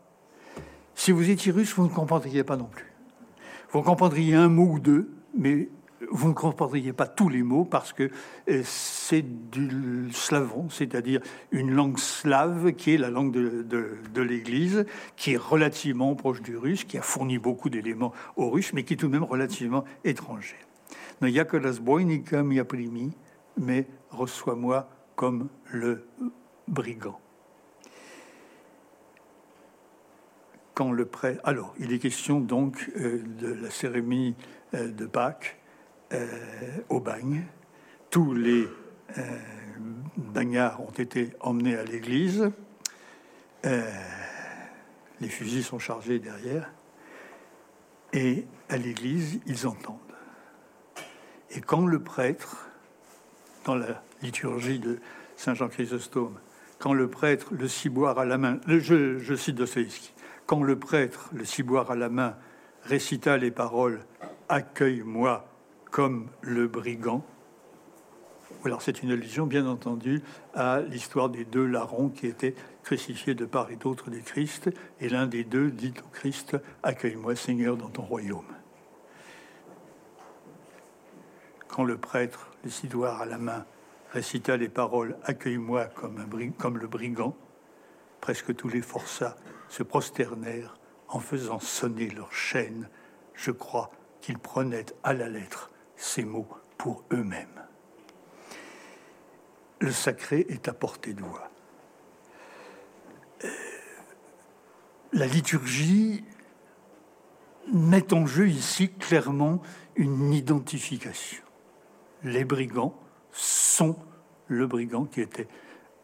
[0.94, 2.92] Si vous étiez russe, vous ne comprendriez pas non plus.
[3.70, 5.70] Vous comprendriez un mot ou deux, mais
[6.10, 8.10] vous ne comprendriez pas tous les mots parce que
[8.50, 14.84] euh, c'est du slavon, c'est-à-dire une langue slave qui est la langue de, l'Église,
[15.16, 18.92] qui est relativement proche du russe, qui a fourni beaucoup d'éléments aux Russes, mais qui
[18.92, 20.56] est tout de même relativement étranger.
[23.58, 26.06] mais reçois-moi comme le
[26.68, 27.18] brigand.
[30.74, 31.40] Quand le prêtre.
[31.44, 34.34] Alors, il est question donc euh, de la cérémonie
[34.74, 35.58] euh, de Pâques
[36.12, 36.26] euh,
[36.88, 37.44] au bagne.
[38.10, 38.66] Tous les
[40.16, 42.50] bagnards ont été emmenés à l'église.
[43.64, 46.70] Les fusils sont chargés derrière.
[48.12, 49.98] Et à l'église, ils entendent.
[51.50, 52.68] Et quand le prêtre,
[53.64, 54.98] dans la liturgie de
[55.36, 56.38] Saint Jean Chrysostome,
[56.78, 60.12] quand le prêtre, le ciboire à la main, je, je cite Dostoevsky,
[60.46, 62.36] quand le prêtre, le ciboire à la main,
[62.82, 64.00] récita les paroles
[64.48, 65.46] Accueille-moi
[65.90, 67.24] comme le brigand.
[68.64, 70.22] Alors c'est une allusion, bien entendu,
[70.54, 75.08] à l'histoire des deux larrons qui étaient crucifiés de part et d'autre du Christ, et
[75.08, 78.44] l'un des deux dit au Christ Accueille-moi, Seigneur, dans ton royaume.
[81.68, 83.64] Quand le prêtre, le cidoire à la main,
[84.12, 86.18] récita les paroles Accueille-moi comme,
[86.78, 87.34] le brigand,
[88.20, 89.36] presque tous les forçats
[89.68, 90.76] se prosternèrent
[91.08, 92.88] en faisant sonner leur chaîne.
[93.34, 97.62] Je crois qu'ils prenaient à la lettre ces mots pour eux-mêmes.
[99.80, 101.50] Le sacré est à portée de voix.
[103.44, 103.48] Euh,
[105.12, 106.22] la liturgie
[107.72, 109.62] met en jeu ici clairement
[109.96, 111.42] une identification.
[112.22, 113.01] Les brigands
[113.32, 113.96] sont
[114.46, 115.48] le brigand qui était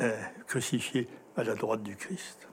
[0.01, 2.49] euh, crucifié à la droite du Christ.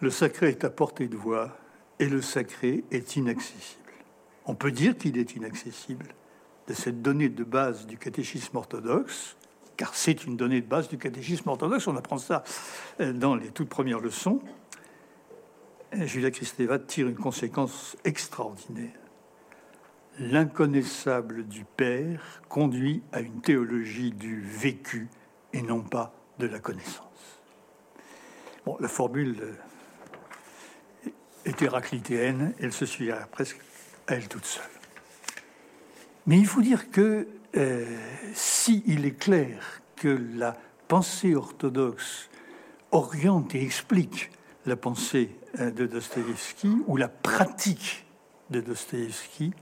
[0.00, 1.56] Le sacré est à portée de voix
[1.98, 3.82] et le sacré est inaccessible
[4.46, 6.06] on peut dire qu'il est inaccessible
[6.68, 9.36] de cette donnée de base du catéchisme orthodoxe,
[9.76, 12.44] car c'est une donnée de base du catéchisme orthodoxe, on apprend ça
[13.00, 14.40] euh, dans les toutes premières leçons,
[15.92, 19.01] Julia Kristeva tire une conséquence extraordinaire.
[20.18, 25.08] L'inconnaissable du Père conduit à une théologie du vécu
[25.52, 27.40] et non pas de la connaissance.
[28.66, 29.56] Bon, la formule
[31.44, 33.58] est héraclitéenne, elle se suit presque
[34.06, 34.64] à elle toute seule.
[36.26, 37.84] Mais il faut dire que euh,
[38.34, 40.56] si il est clair que la
[40.88, 42.28] pensée orthodoxe
[42.92, 44.30] oriente et explique
[44.66, 48.06] la pensée euh, de Dostoïevski ou la pratique
[48.50, 49.52] de Dostoïevski,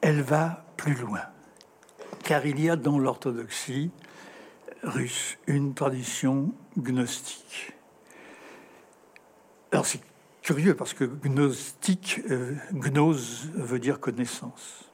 [0.00, 1.22] elle va plus loin.
[2.22, 3.90] Car il y a dans l'orthodoxie
[4.82, 7.72] russe une tradition gnostique.
[9.72, 10.00] Alors c'est
[10.42, 14.90] curieux parce que gnostique, euh, gnose veut dire connaissance.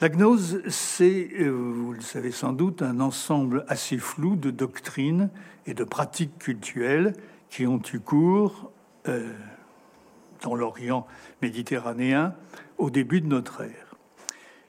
[0.00, 5.30] La gnose, c'est, euh, vous le savez sans doute, un ensemble assez flou de doctrines
[5.66, 7.14] et de pratiques cultuelles
[7.50, 8.70] qui ont eu cours
[9.08, 9.32] euh,
[10.42, 11.06] dans l'Orient
[11.42, 12.34] méditerranéen
[12.78, 13.87] au début de notre ère.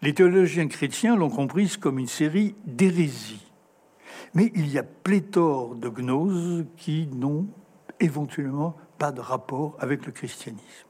[0.01, 3.45] Les théologiens chrétiens l'ont comprise comme une série d'hérésies.
[4.33, 7.47] Mais il y a pléthore de gnoses qui n'ont
[7.99, 10.87] éventuellement pas de rapport avec le christianisme.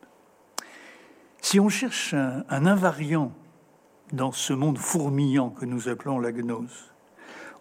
[1.42, 3.32] Si on cherche un, invariant
[4.12, 6.94] dans ce monde fourmillant que nous appelons la gnose,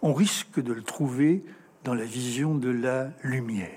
[0.03, 1.45] on risque de le trouver
[1.85, 3.71] dans la vision de la lumière.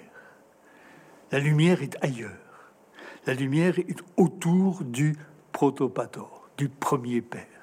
[1.31, 2.31] La lumière est ailleurs.
[3.25, 5.15] La lumière est autour du
[5.53, 7.60] protopator, du premier père.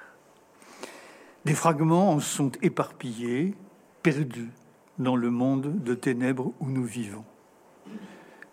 [1.49, 3.55] Des fragments en sont éparpillés,
[4.03, 4.51] perdus
[4.99, 7.25] dans le monde de ténèbres où nous vivons.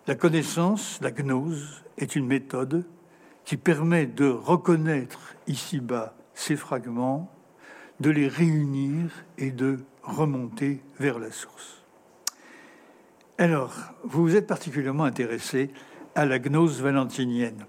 [0.07, 2.87] La connaissance, la gnose, est une méthode
[3.45, 7.31] qui permet de reconnaître ici-bas ces fragments,
[8.01, 11.85] de les réunir et de remonter vers la source.
[13.37, 15.71] Alors, vous vous êtes particulièrement intéressé
[16.15, 17.67] à la gnose valentinienne.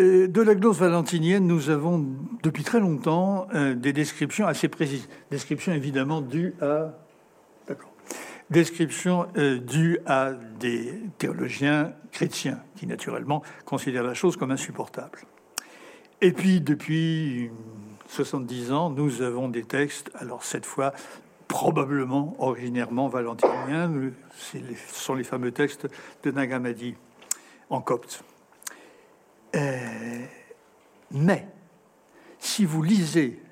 [0.00, 2.06] Euh, de la gnose valentinienne, nous avons
[2.42, 5.08] depuis très longtemps euh, des descriptions assez précises.
[5.30, 6.94] Descriptions évidemment dues à.
[8.48, 15.20] Descriptions euh, dues à des théologiens chrétiens qui, naturellement, considèrent la chose comme insupportable.
[16.20, 17.50] Et puis, depuis
[18.08, 20.92] 70 ans, nous avons des textes, alors cette fois,
[21.46, 23.92] probablement originairement valentiniens,
[24.36, 24.58] ce
[24.94, 25.86] sont les fameux textes
[26.24, 26.96] de Nagamadi
[27.68, 28.24] en copte.
[29.56, 30.24] Euh,
[31.10, 31.46] mais,
[32.38, 33.42] si vous lisez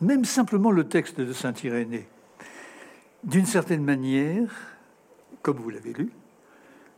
[0.00, 2.08] même simplement le texte de Saint Irénée,
[3.24, 4.50] d'une certaine manière,
[5.42, 6.10] comme vous l'avez lu,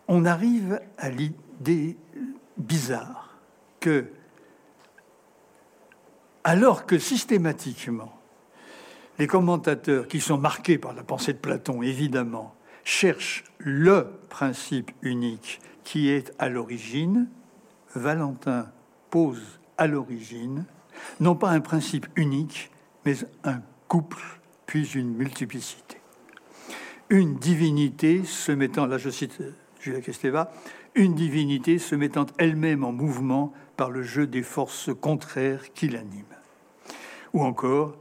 [0.08, 1.96] on arrive à l'idée
[2.56, 3.36] bizarre
[3.80, 4.06] que
[6.44, 8.16] alors que systématiquement,
[9.18, 15.60] les commentateurs qui sont marqués par la pensée de Platon, évidemment, cherchent le principe unique
[15.82, 17.28] qui est à l'origine,
[17.94, 18.70] Valentin
[19.10, 20.64] pose à l'origine
[21.20, 22.70] non pas un principe unique,
[23.04, 24.22] mais un couple,
[24.66, 26.00] puis une multiplicité.
[27.10, 29.40] Une divinité se mettant, là je cite
[29.80, 30.50] Julia Kesteva,
[30.94, 36.36] une divinité se mettant elle-même en mouvement par le jeu des forces contraires qui l'animent
[37.36, 37.96] ou encore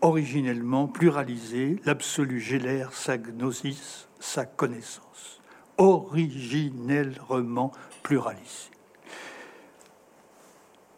[0.00, 5.42] originellement pluralisé, l'absolu gélère sa gnosis, sa connaissance,
[5.76, 7.70] originellement
[8.02, 8.70] pluralisé.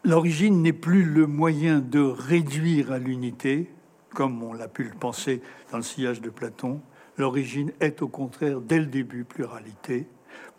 [0.04, 3.70] L'origine n'est plus le moyen de réduire à l'unité,
[4.14, 6.80] comme on l'a pu le penser dans le sillage de Platon.
[7.18, 10.06] L'origine est au contraire, dès le début, pluralité,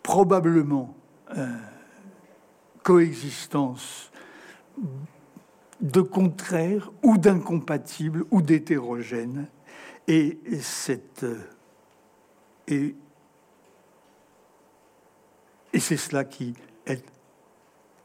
[0.02, 0.96] probablement
[1.36, 1.46] euh,
[2.84, 4.12] coexistence
[5.80, 9.48] de contraire ou d'incompatible ou d'hétérogène.
[10.06, 10.38] Et,
[12.70, 12.92] euh,
[15.74, 16.54] c'est cela qui
[16.86, 17.04] est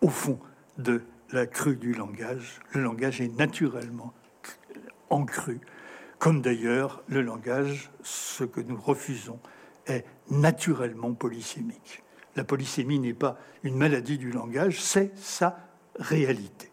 [0.01, 0.39] au fond
[0.79, 2.59] de la crue du langage.
[2.73, 4.13] Le langage est naturellement
[5.09, 5.61] en crue,
[6.19, 9.39] comme d'ailleurs le langage, ce que nous refusons,
[9.87, 12.03] est naturellement polysémique.
[12.35, 15.57] La polysémie n'est pas une maladie du langage, c'est sa
[15.95, 16.71] réalité.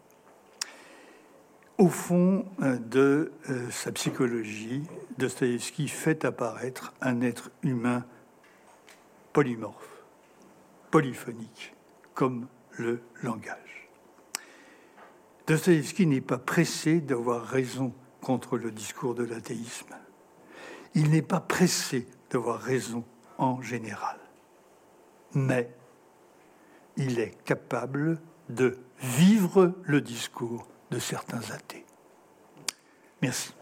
[1.77, 4.83] Au fond euh, de euh, sa psychologie,
[5.17, 8.05] Dostoïevski fait apparaître un être humain
[9.33, 10.03] polymorphe,
[10.91, 11.75] polyphonique,
[12.13, 12.47] comme
[12.77, 13.84] le langage.
[15.47, 19.95] Dostoïevski n'est pas pressé d'avoir raison contre le discours de l'athéisme.
[20.95, 23.03] Il n'est pas pressé d'avoir raison
[23.37, 24.17] en général.
[25.33, 25.69] Mais
[26.97, 28.19] il est capable
[28.49, 31.85] de vivre le discours de certains athées.
[33.21, 33.53] Merci.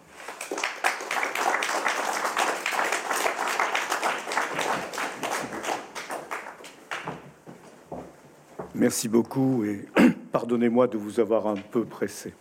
[8.75, 9.85] Merci beaucoup et
[10.33, 12.33] pardonnez-moi de vous avoir un peu pressé.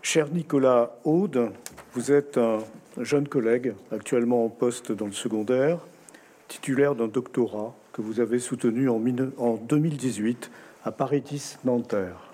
[0.00, 1.50] Cher Nicolas Aude,
[1.92, 2.58] vous êtes un
[3.00, 5.80] jeune collègue actuellement en poste dans le secondaire,
[6.46, 10.50] titulaire d'un doctorat que vous avez soutenu en 2018
[10.84, 12.30] à Paris Nanterre.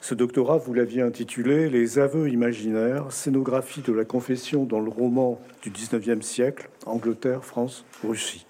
[0.00, 5.38] Ce doctorat, vous l'aviez intitulé Les aveux imaginaires, scénographie de la confession dans le roman
[5.62, 8.46] du XIXe siècle, Angleterre, France, Russie.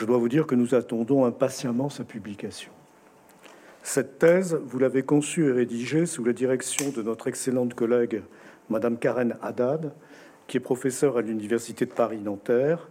[0.00, 2.72] Je dois vous dire que nous attendons impatiemment sa publication.
[3.82, 8.22] Cette thèse, vous l'avez conçue et rédigée sous la direction de notre excellente collègue,
[8.70, 9.92] Madame Karen Haddad,
[10.46, 12.88] qui est professeure à l'Université de Paris-Nanterre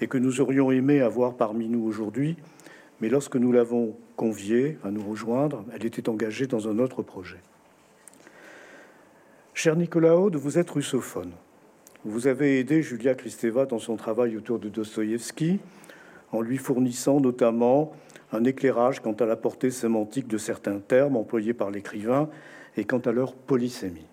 [0.00, 2.36] et que nous aurions aimé avoir parmi nous aujourd'hui,
[3.00, 7.40] mais lorsque nous l'avons conviée à nous rejoindre, elle était engagée dans un autre projet.
[9.54, 11.32] Cher Nicolas Aude, vous êtes russophone.
[12.04, 15.58] Vous avez aidé Julia Kristeva dans son travail autour de Dostoïevski
[16.34, 17.92] en lui fournissant notamment
[18.32, 22.28] un éclairage quant à la portée sémantique de certains termes employés par l'écrivain
[22.76, 24.06] et quant à leur polysémie.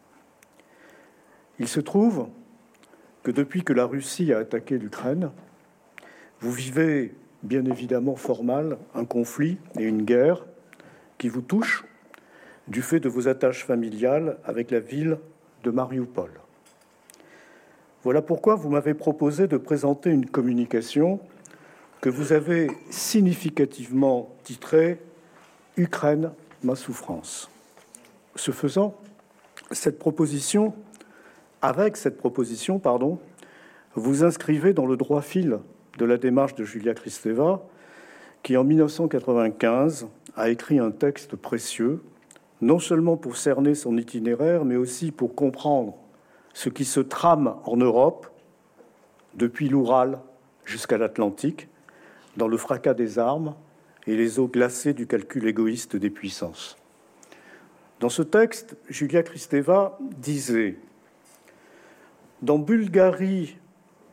[1.59, 2.27] Il se trouve
[3.23, 5.31] que depuis que la Russie a attaqué l'Ukraine,
[6.39, 7.13] vous vivez
[7.43, 8.43] bien évidemment fort
[8.95, 10.45] un conflit et une guerre
[11.17, 11.85] qui vous touchent
[12.67, 15.17] du fait de vos attaches familiales avec la ville
[15.63, 16.31] de Mariupol.
[18.03, 21.19] Voilà pourquoi vous m'avez proposé de présenter une communication
[22.01, 24.99] que vous avez significativement titré
[25.77, 26.31] Ukraine,
[26.63, 27.49] ma souffrance.
[28.35, 28.95] Ce faisant,
[29.69, 30.73] cette proposition,
[31.61, 33.19] avec cette proposition, pardon,
[33.93, 35.59] vous inscrivez dans le droit fil
[35.99, 37.61] de la démarche de Julia Kristeva,
[38.41, 42.01] qui en 1995 a écrit un texte précieux,
[42.61, 45.95] non seulement pour cerner son itinéraire, mais aussi pour comprendre
[46.53, 48.27] ce qui se trame en Europe,
[49.35, 50.19] depuis l'Oural
[50.65, 51.67] jusqu'à l'Atlantique,
[52.37, 53.55] dans le fracas des armes
[54.07, 56.77] et les eaux glacées du calcul égoïste des puissances.
[57.99, 60.77] Dans ce texte, Julia Kristeva disait
[62.41, 63.57] Dans Bulgarie,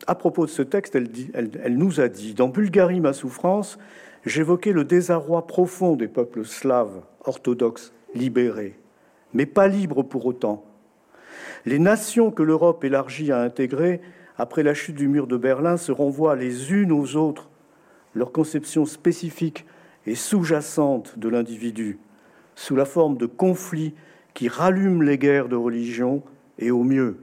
[0.05, 3.79] à propos de ce texte, elle, nous a dit Dans Bulgarie, ma souffrance,
[4.25, 8.77] j'évoquais le désarroi profond des peuples slaves, orthodoxes, libérés,
[9.33, 10.65] mais pas libres pour autant.
[11.65, 14.01] Les nations que l'Europe élargie a intégrées
[14.37, 17.49] après la chute du mur de Berlin se renvoient les unes aux autres
[18.13, 19.65] leur conception spécifique
[20.05, 21.99] et sous-jacente de l'individu,
[22.55, 23.93] sous la forme de conflits
[24.33, 26.23] qui rallument les guerres de religion
[26.57, 27.17] et au mieux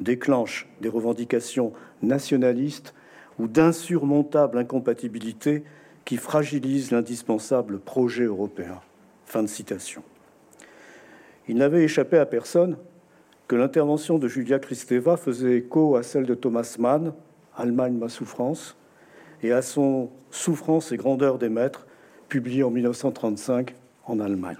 [0.00, 2.94] déclenchent des revendications nationalistes
[3.38, 5.64] ou d'insurmontables incompatibilités
[6.04, 8.80] qui fragilisent l'indispensable projet européen.
[9.24, 10.02] Fin de citation.
[11.48, 12.76] Il n'avait échappé à personne
[13.48, 17.12] que l'intervention de Julia Kristeva faisait écho à celle de Thomas Mann,
[17.56, 18.76] Allemagne ma souffrance,
[19.42, 21.86] et à son Souffrance et grandeur des maîtres,
[22.28, 23.74] publié en 1935
[24.06, 24.56] en Allemagne.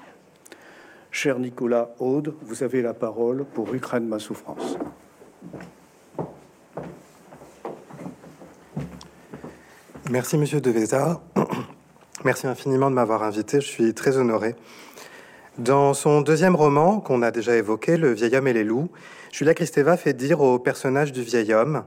[1.11, 4.77] Cher Nicolas Aude, vous avez la parole pour Ukraine ma souffrance.
[10.11, 10.73] Merci Monsieur De
[12.25, 13.63] Merci infiniment de m'avoir invité.
[13.63, 14.55] Je suis très honoré.
[15.57, 18.91] Dans son deuxième roman, qu'on a déjà évoqué, Le vieil homme et les loups,
[19.33, 21.85] Julia Kristeva fait dire au personnage du vieil homme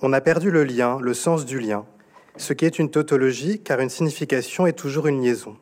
[0.00, 1.84] On a perdu le lien, le sens du lien
[2.38, 5.56] ce qui est une tautologie, car une signification est toujours une liaison.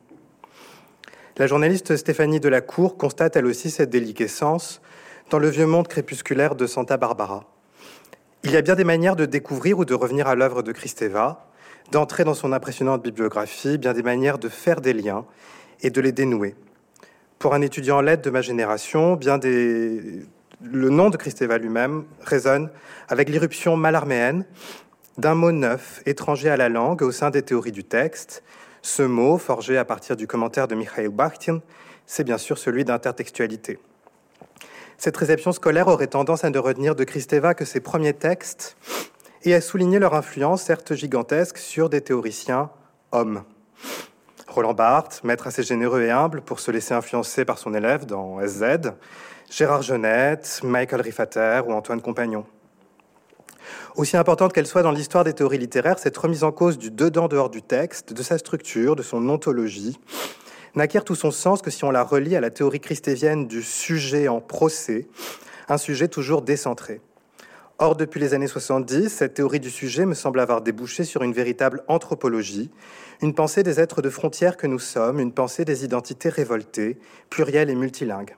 [1.37, 4.81] La journaliste Stéphanie Delacour constate elle aussi cette déliquescence
[5.29, 7.45] dans le vieux monde crépusculaire de Santa Barbara.
[8.43, 11.49] Il y a bien des manières de découvrir ou de revenir à l'œuvre de Kristeva,
[11.91, 15.25] d'entrer dans son impressionnante bibliographie, bien des manières de faire des liens
[15.81, 16.55] et de les dénouer.
[17.39, 19.39] Pour un étudiant lettres de ma génération, bien
[20.61, 22.69] le nom de Kristeva lui-même résonne
[23.09, 24.45] avec l'irruption malarméenne
[25.17, 28.43] d'un mot neuf, étranger à la langue, au sein des théories du texte.
[28.81, 31.61] Ce mot, forgé à partir du commentaire de Mikhail Bakhtin,
[32.05, 33.79] c'est bien sûr celui d'intertextualité.
[34.97, 38.77] Cette réception scolaire aurait tendance à ne retenir de Kristeva que ses premiers textes
[39.43, 42.69] et à souligner leur influence, certes gigantesque, sur des théoriciens
[43.11, 43.43] hommes.
[44.47, 48.39] Roland Barthes, maître assez généreux et humble pour se laisser influencer par son élève dans
[48.45, 48.91] SZ,
[49.49, 52.45] Gérard Genette, Michael Riffater ou Antoine Compagnon.
[53.95, 57.49] Aussi importante qu'elle soit dans l'histoire des théories littéraires, cette remise en cause du dedans-dehors
[57.49, 59.99] du texte, de sa structure, de son ontologie,
[60.75, 64.27] n'acquiert tout son sens que si on la relie à la théorie christévienne du sujet
[64.27, 65.07] en procès,
[65.69, 67.01] un sujet toujours décentré.
[67.77, 71.33] Or, depuis les années 70, cette théorie du sujet me semble avoir débouché sur une
[71.33, 72.71] véritable anthropologie,
[73.21, 76.97] une pensée des êtres de frontières que nous sommes, une pensée des identités révoltées,
[77.29, 78.37] plurielles et multilingues.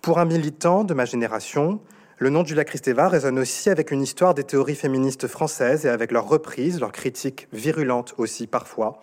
[0.00, 1.80] Pour un militant de ma génération,
[2.18, 5.88] le nom de Julia Kristeva résonne aussi avec une histoire des théories féministes françaises et
[5.88, 9.00] avec leur reprise, leur critique virulente aussi parfois,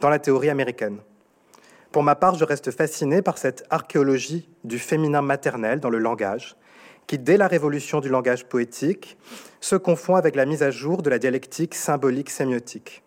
[0.00, 0.98] dans la théorie américaine.
[1.90, 6.56] Pour ma part, je reste fasciné par cette archéologie du féminin maternel dans le langage,
[7.06, 9.16] qui, dès la révolution du langage poétique,
[9.60, 13.02] se confond avec la mise à jour de la dialectique symbolique sémiotique.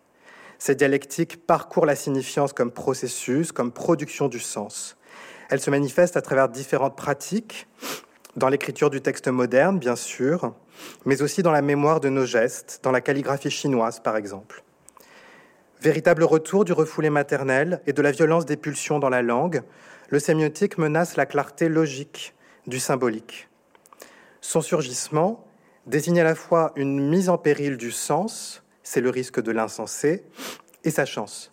[0.58, 4.96] Cette dialectique parcourt la signifiance comme processus, comme production du sens.
[5.50, 7.66] Elle se manifeste à travers différentes pratiques,
[8.38, 10.54] dans l'écriture du texte moderne, bien sûr,
[11.04, 14.62] mais aussi dans la mémoire de nos gestes, dans la calligraphie chinoise, par exemple.
[15.80, 19.62] Véritable retour du refoulé maternel et de la violence des pulsions dans la langue,
[20.08, 22.34] le sémiotique menace la clarté logique
[22.66, 23.48] du symbolique.
[24.40, 25.44] Son surgissement
[25.86, 30.24] désigne à la fois une mise en péril du sens, c'est le risque de l'insensé,
[30.84, 31.52] et sa chance.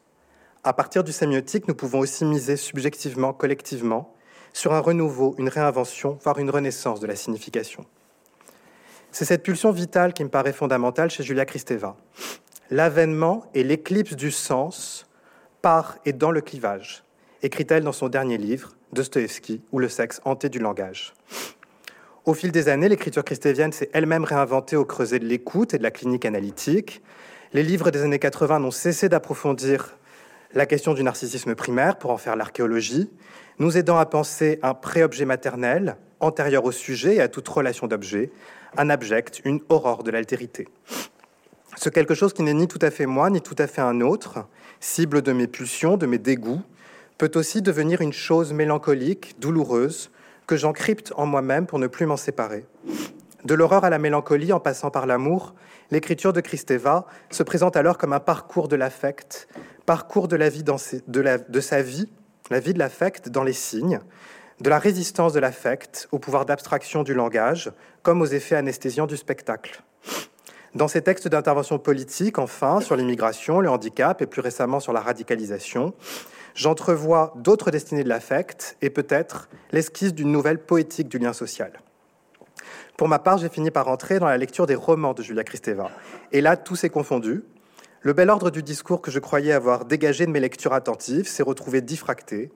[0.63, 4.14] À partir du sémiotique, nous pouvons aussi miser subjectivement, collectivement,
[4.55, 7.85] sur un renouveau, une réinvention, voire une renaissance de la signification.
[9.11, 11.97] C'est cette pulsion vitale qui me paraît fondamentale chez Julia Kristeva.
[12.71, 15.07] L'avènement et l'éclipse du sens
[15.61, 17.03] par et dans le clivage,
[17.43, 21.13] écrit-elle dans son dernier livre, Dostoevsky, ou le sexe hanté du langage.
[22.23, 25.83] Au fil des années, l'écriture christévienne s'est elle-même réinventée au creuset de l'écoute et de
[25.83, 27.03] la clinique analytique.
[27.51, 29.97] Les livres des années 80 n'ont cessé d'approfondir
[30.53, 33.09] la question du narcissisme primaire pour en faire l'archéologie,
[33.59, 38.31] nous aidant à penser un pré-objet maternel, antérieur au sujet et à toute relation d'objet,
[38.77, 40.67] un abject, une aurore de l'altérité.
[41.77, 44.01] Ce quelque chose qui n'est ni tout à fait moi, ni tout à fait un
[44.01, 44.45] autre,
[44.79, 46.61] cible de mes pulsions, de mes dégoûts,
[47.17, 50.11] peut aussi devenir une chose mélancolique, douloureuse,
[50.47, 52.65] que j'encrypte en moi-même pour ne plus m'en séparer.
[53.43, 55.53] De l'horreur à la mélancolie, en passant par l'amour,
[55.91, 59.47] l'écriture de Kristeva se présente alors comme un parcours de l'affect,
[59.85, 62.09] parcours de, la vie de sa vie
[62.49, 63.99] la vie de l'affect dans les signes,
[64.61, 67.71] de la résistance de l'affect au pouvoir d'abstraction du langage,
[68.03, 69.81] comme aux effets anesthésiants du spectacle.
[70.75, 74.99] Dans ses textes d'intervention politique, enfin, sur l'immigration, le handicap et plus récemment sur la
[74.99, 75.93] radicalisation,
[76.53, 81.79] j'entrevois d'autres destinées de l'affect et peut-être l'esquisse d'une nouvelle poétique du lien social.
[82.97, 85.89] Pour ma part, j'ai fini par entrer dans la lecture des romans de Julia Kristeva.
[86.31, 87.43] Et là, tout s'est confondu.
[88.05, 91.41] Le bel ordre du discours que je croyais avoir dégagé de mes lectures attentives s'est
[91.41, 92.51] retrouvé diffracté,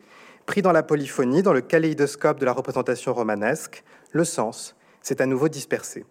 [0.46, 5.26] pris dans la polyphonie, dans le kaléidoscope de la représentation romanesque, le sens s'est à
[5.26, 6.06] nouveau dispersé.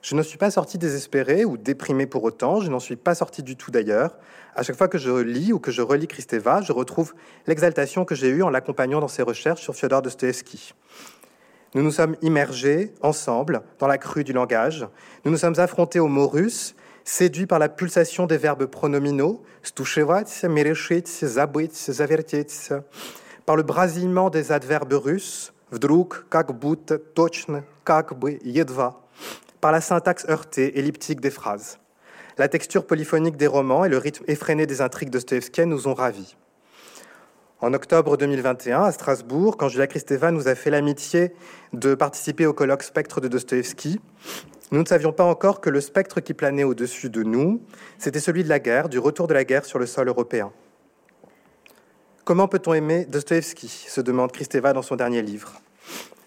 [0.00, 3.42] Je ne suis pas sorti désespéré ou déprimé pour autant, je n'en suis pas sorti
[3.42, 4.16] du tout d'ailleurs.
[4.54, 7.12] À chaque fois que je lis ou que je relis Kristeva, je retrouve
[7.46, 10.72] l'exaltation que j'ai eue en l'accompagnant dans ses recherches sur Fyodor Dostoevsky.
[11.74, 14.88] Nous nous sommes immergés ensemble dans la crue du langage,
[15.26, 16.74] nous nous sommes affrontés aux mots russes
[17.06, 19.42] séduit par la pulsation des verbes pronominaux,
[23.46, 25.54] par le brasillement des adverbes russes,
[29.60, 31.78] par la syntaxe heurtée, elliptique des phrases.
[32.38, 36.36] La texture polyphonique des romans et le rythme effréné des intrigues de nous ont ravis.
[37.60, 41.32] En octobre 2021, à Strasbourg, quand Julia Kristeva nous a fait l'amitié
[41.72, 43.98] de participer au colloque Spectre de Dostoevsky,
[44.72, 47.62] nous ne savions pas encore que le spectre qui planait au-dessus de nous,
[47.98, 50.52] c'était celui de la guerre, du retour de la guerre sur le sol européen.
[52.24, 55.60] Comment peut-on aimer Dostoevsky se demande Kristeva dans son dernier livre.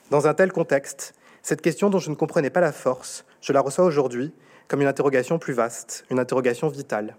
[0.10, 3.60] Dans un tel contexte, cette question dont je ne comprenais pas la force, je la
[3.60, 4.34] reçois aujourd'hui
[4.70, 7.18] comme une interrogation plus vaste, une interrogation vitale.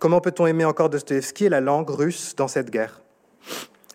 [0.00, 3.02] Comment peut-on aimer encore Dostoevsky et la langue russe dans cette guerre?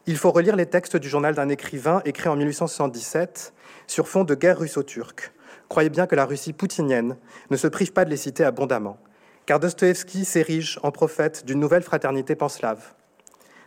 [0.07, 3.53] Il faut relire les textes du journal d'un écrivain écrit en 1877
[3.87, 5.33] sur fond de guerre russo-turque
[5.71, 7.15] croyez bien que la Russie poutinienne
[7.49, 8.97] ne se prive pas de les citer abondamment,
[9.45, 12.93] car Dostoïevski s'érige en prophète d'une nouvelle fraternité panslave.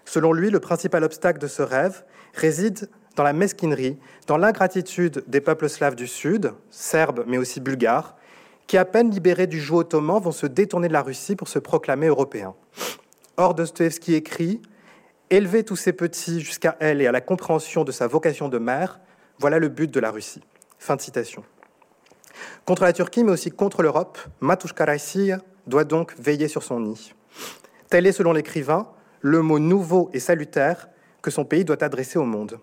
[0.05, 5.41] Selon lui, le principal obstacle de ce rêve réside dans la mesquinerie, dans l'ingratitude des
[5.41, 8.17] peuples slaves du Sud, serbes mais aussi bulgares,
[8.67, 11.59] qui, à peine libérés du joug ottoman, vont se détourner de la Russie pour se
[11.59, 12.55] proclamer européens.
[13.39, 14.61] Or, Dostoevsky écrit
[15.31, 19.01] Élever tous ces petits jusqu'à elle et à la compréhension de sa vocation de mère,
[19.39, 20.43] voilà le but de la Russie.
[20.79, 21.45] Fin de citation.
[22.65, 24.87] Contre la Turquie, mais aussi contre l'Europe, Matushka
[25.67, 27.15] doit donc veiller sur son nid.
[27.91, 28.89] Tel est, selon l'écrivain,
[29.21, 30.89] le mot nouveau et salutaire
[31.23, 32.59] que son pays doit adresser au monde.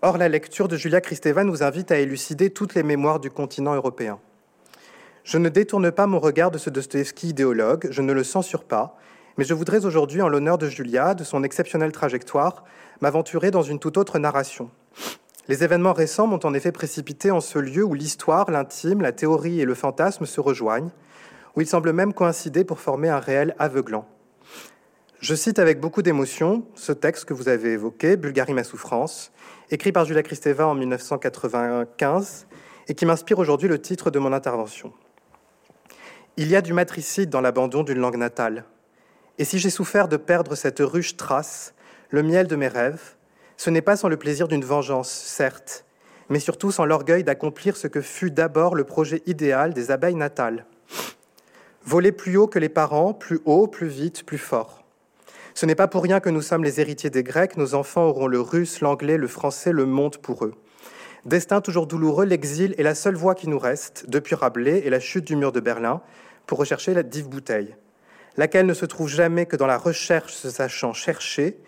[0.00, 3.74] Or, la lecture de Julia Kristeva nous invite à élucider toutes les mémoires du continent
[3.74, 4.20] européen.
[5.24, 8.96] Je ne détourne pas mon regard de ce Dostoevsky idéologue, je ne le censure pas,
[9.36, 12.64] mais je voudrais aujourd'hui, en l'honneur de Julia, de son exceptionnelle trajectoire,
[13.00, 14.70] m'aventurer dans une toute autre narration,
[15.48, 19.60] les événements récents m'ont en effet précipité en ce lieu où l'histoire, l'intime, la théorie
[19.60, 20.90] et le fantasme se rejoignent,
[21.56, 24.06] où ils semblent même coïncider pour former un réel aveuglant.
[25.20, 29.32] Je cite avec beaucoup d'émotion ce texte que vous avez évoqué, Bulgarie ma souffrance,
[29.70, 32.46] écrit par Julia Kristeva en 1995
[32.86, 34.92] et qui m'inspire aujourd'hui le titre de mon intervention.
[36.36, 38.64] Il y a du matricide dans l'abandon d'une langue natale.
[39.38, 41.74] Et si j'ai souffert de perdre cette ruche trace,
[42.10, 43.16] le miel de mes rêves,
[43.58, 45.84] ce n'est pas sans le plaisir d'une vengeance, certes,
[46.28, 50.64] mais surtout sans l'orgueil d'accomplir ce que fut d'abord le projet idéal des abeilles natales.
[51.84, 54.84] Voler plus haut que les parents, plus haut, plus vite, plus fort.
[55.54, 58.28] Ce n'est pas pour rien que nous sommes les héritiers des Grecs, nos enfants auront
[58.28, 60.54] le russe, l'anglais, le français, le monde pour eux.
[61.24, 65.00] Destin toujours douloureux, l'exil est la seule voie qui nous reste, depuis Rabelais et la
[65.00, 66.00] chute du mur de Berlin,
[66.46, 67.74] pour rechercher la dive bouteille,
[68.36, 71.58] laquelle ne se trouve jamais que dans la recherche se sachant chercher,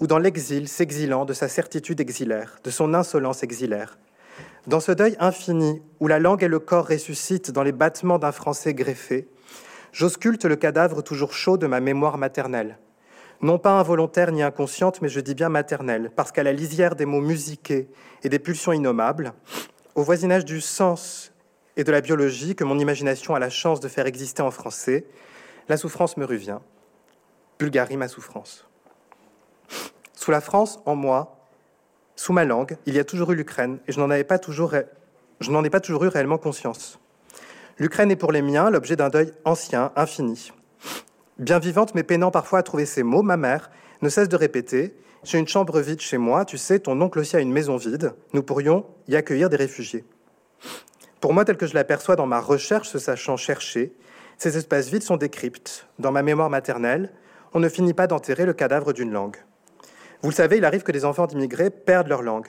[0.00, 3.98] ou dans l'exil s'exilant de sa certitude exilaire, de son insolence exilaire.
[4.66, 8.32] Dans ce deuil infini, où la langue et le corps ressuscitent dans les battements d'un
[8.32, 9.28] français greffé,
[9.92, 12.78] j'ausculte le cadavre toujours chaud de ma mémoire maternelle
[13.40, 17.06] non pas involontaire ni inconsciente, mais je dis bien maternelle, parce qu'à la lisière des
[17.06, 17.88] mots musiqués
[18.22, 19.32] et des pulsions innommables,
[19.94, 21.32] au voisinage du sens
[21.76, 25.06] et de la biologie que mon imagination a la chance de faire exister en français,
[25.68, 26.58] la souffrance me revient.
[27.58, 28.67] Bulgarie, ma souffrance.
[30.14, 31.38] Sous la France, en moi,
[32.16, 34.74] sous ma langue, il y a toujours eu l'Ukraine, et je n'en, ai pas toujours
[34.74, 36.98] eu réellement conscience.
[37.78, 40.52] L'Ukraine est pour les miens l'objet d'un deuil ancien, infini.
[41.38, 43.70] Bien vivante, mais peinant parfois à trouver ses mots, ma mère
[44.02, 47.36] ne cesse de répéter J'ai une chambre vide chez moi, tu sais, ton oncle aussi
[47.36, 50.04] a une maison vide, nous pourrions y accueillir des réfugiés.
[51.20, 53.92] Pour moi, tel que je l'aperçois dans ma recherche, se sachant chercher,
[54.38, 55.86] ces espaces vides sont des cryptes.
[55.98, 57.12] Dans ma mémoire maternelle,
[57.54, 59.36] on ne finit pas d'enterrer le cadavre d'une langue.
[60.22, 62.48] Vous le savez, il arrive que des enfants d'immigrés perdent leur langue.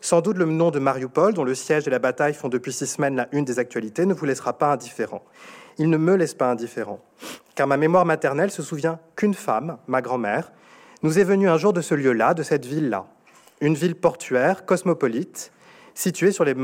[0.00, 2.86] Sans doute le nom de Mariupol, dont le siège et la bataille font depuis six
[2.86, 5.24] semaines la une des actualités, ne vous laissera pas indifférent.
[5.78, 7.00] Il ne me laisse pas indifférent
[7.56, 10.52] car ma mémoire maternelle se souvient qu'une femme, ma grand-mère,
[11.02, 13.06] nous est venue un jour de ce lieu-là, de cette ville-là,
[13.60, 15.50] une ville portuaire, cosmopolite,
[15.94, 16.54] située sur les,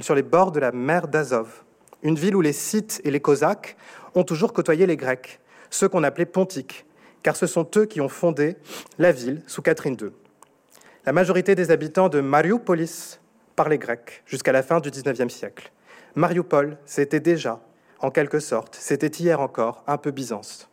[0.00, 1.64] sur les bords de la mer d'Azov,
[2.02, 3.76] une ville où les Scythes et les Cosaques
[4.14, 6.85] ont toujours côtoyé les Grecs, ceux qu'on appelait pontiques,
[7.26, 8.56] car ce sont eux qui ont fondé
[9.00, 10.10] la ville sous Catherine II.
[11.06, 13.18] La majorité des habitants de Mariupolis
[13.56, 15.72] parlaient grec jusqu'à la fin du XIXe siècle.
[16.14, 17.60] Mariupol, c'était déjà
[17.98, 18.76] en quelque sorte.
[18.80, 20.68] C'était hier encore, un peu Byzance.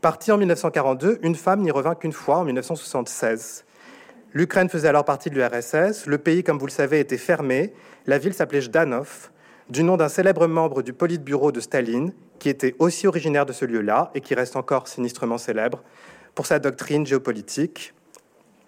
[0.00, 3.64] Partie en 1942, une femme n'y revint qu'une fois, en 1976.
[4.32, 7.72] L'Ukraine faisait alors partie de l'URSS, le pays, comme vous le savez, était fermé,
[8.08, 9.30] la ville s'appelait Jdanov,
[9.70, 13.64] du nom d'un célèbre membre du Politburo de Staline, qui était aussi originaire de ce
[13.64, 15.82] lieu-là et qui reste encore sinistrement célèbre
[16.34, 17.94] pour sa doctrine géopolitique,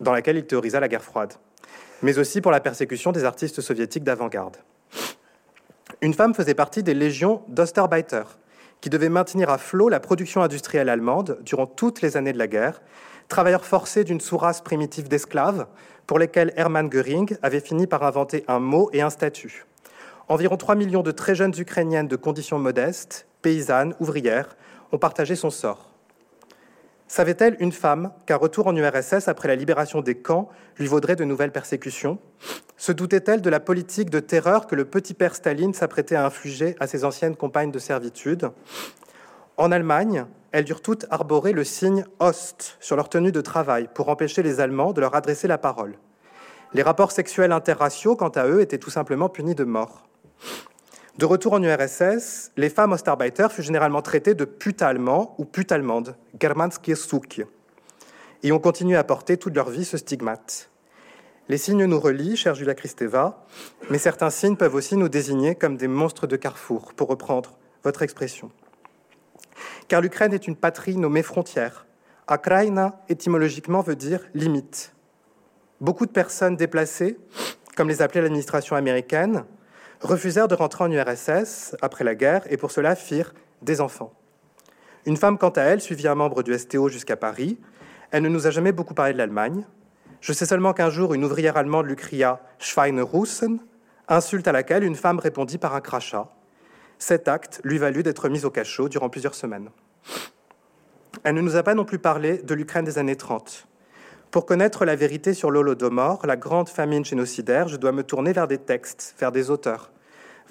[0.01, 1.35] dans laquelle il théorisa la guerre froide,
[2.03, 4.57] mais aussi pour la persécution des artistes soviétiques d'avant-garde.
[6.01, 8.23] Une femme faisait partie des légions d'Osterbeiter,
[8.81, 12.47] qui devaient maintenir à flot la production industrielle allemande durant toutes les années de la
[12.47, 12.81] guerre,
[13.29, 15.67] travailleurs forcés d'une sous-race primitive d'esclaves,
[16.07, 19.67] pour lesquels Hermann Göring avait fini par inventer un mot et un statut.
[20.29, 24.57] Environ 3 millions de très jeunes Ukrainiennes de conditions modestes, paysannes, ouvrières,
[24.91, 25.93] ont partagé son sort.
[27.07, 30.49] Savait-elle, une femme, qu'un retour en URSS après la libération des camps
[30.79, 32.19] lui vaudrait de nouvelles persécutions?
[32.77, 36.75] Se doutait-elle de la politique de terreur que le petit père Staline s'apprêtait à infliger
[36.81, 38.51] à ses anciennes compagnes de servitude?
[39.57, 44.09] En Allemagne, elles durent toutes arborer le signe Ost sur leur tenue de travail pour
[44.09, 45.95] empêcher les Allemands de leur adresser la parole.
[46.73, 50.06] Les rapports sexuels interraciaux, quant à eux, étaient tout simplement punis de mort.
[51.19, 55.73] De retour en URSS, les femmes Ostarbeiter furent généralement traitées de putes allemands ou putes
[55.73, 56.15] allemandes,
[58.43, 60.71] et ont continué à porter toute leur vie ce stigmate.
[61.49, 63.47] Les signes nous relient, chère Julia Kristeva,
[63.89, 68.03] mais certains signes peuvent aussi nous désigner comme des monstres de carrefour, pour reprendre votre
[68.03, 68.51] expression.
[69.89, 71.87] Car l'Ukraine est une patrie nommée frontière.
[72.27, 74.93] Akraina, étymologiquement, veut dire limite.
[75.81, 77.17] Beaucoup de personnes déplacées,
[77.77, 79.45] comme les appelait l'administration américaine,
[80.01, 84.13] refusèrent de rentrer en URSS après la guerre et pour cela firent des enfants.
[85.07, 87.59] Une femme, quant à elle, suivit un membre du STO jusqu'à Paris.
[88.11, 89.65] Elle ne nous a jamais beaucoup parlé de l'Allemagne.
[90.21, 93.61] Je sais seulement qu'un jour, une ouvrière allemande lui cria Schweinerussen,
[94.09, 96.29] insulte à laquelle une femme répondit par un crachat.
[96.99, 99.71] Cet acte lui valut d'être mise au cachot durant plusieurs semaines.
[101.25, 103.69] Elle ne nous a pas non plus parlé de l'Ukraine des années 30.
[104.37, 108.47] Pour connaître la vérité sur l'Holodomor, la grande famine génocidaire, je dois me tourner vers
[108.47, 109.91] des textes, vers des auteurs.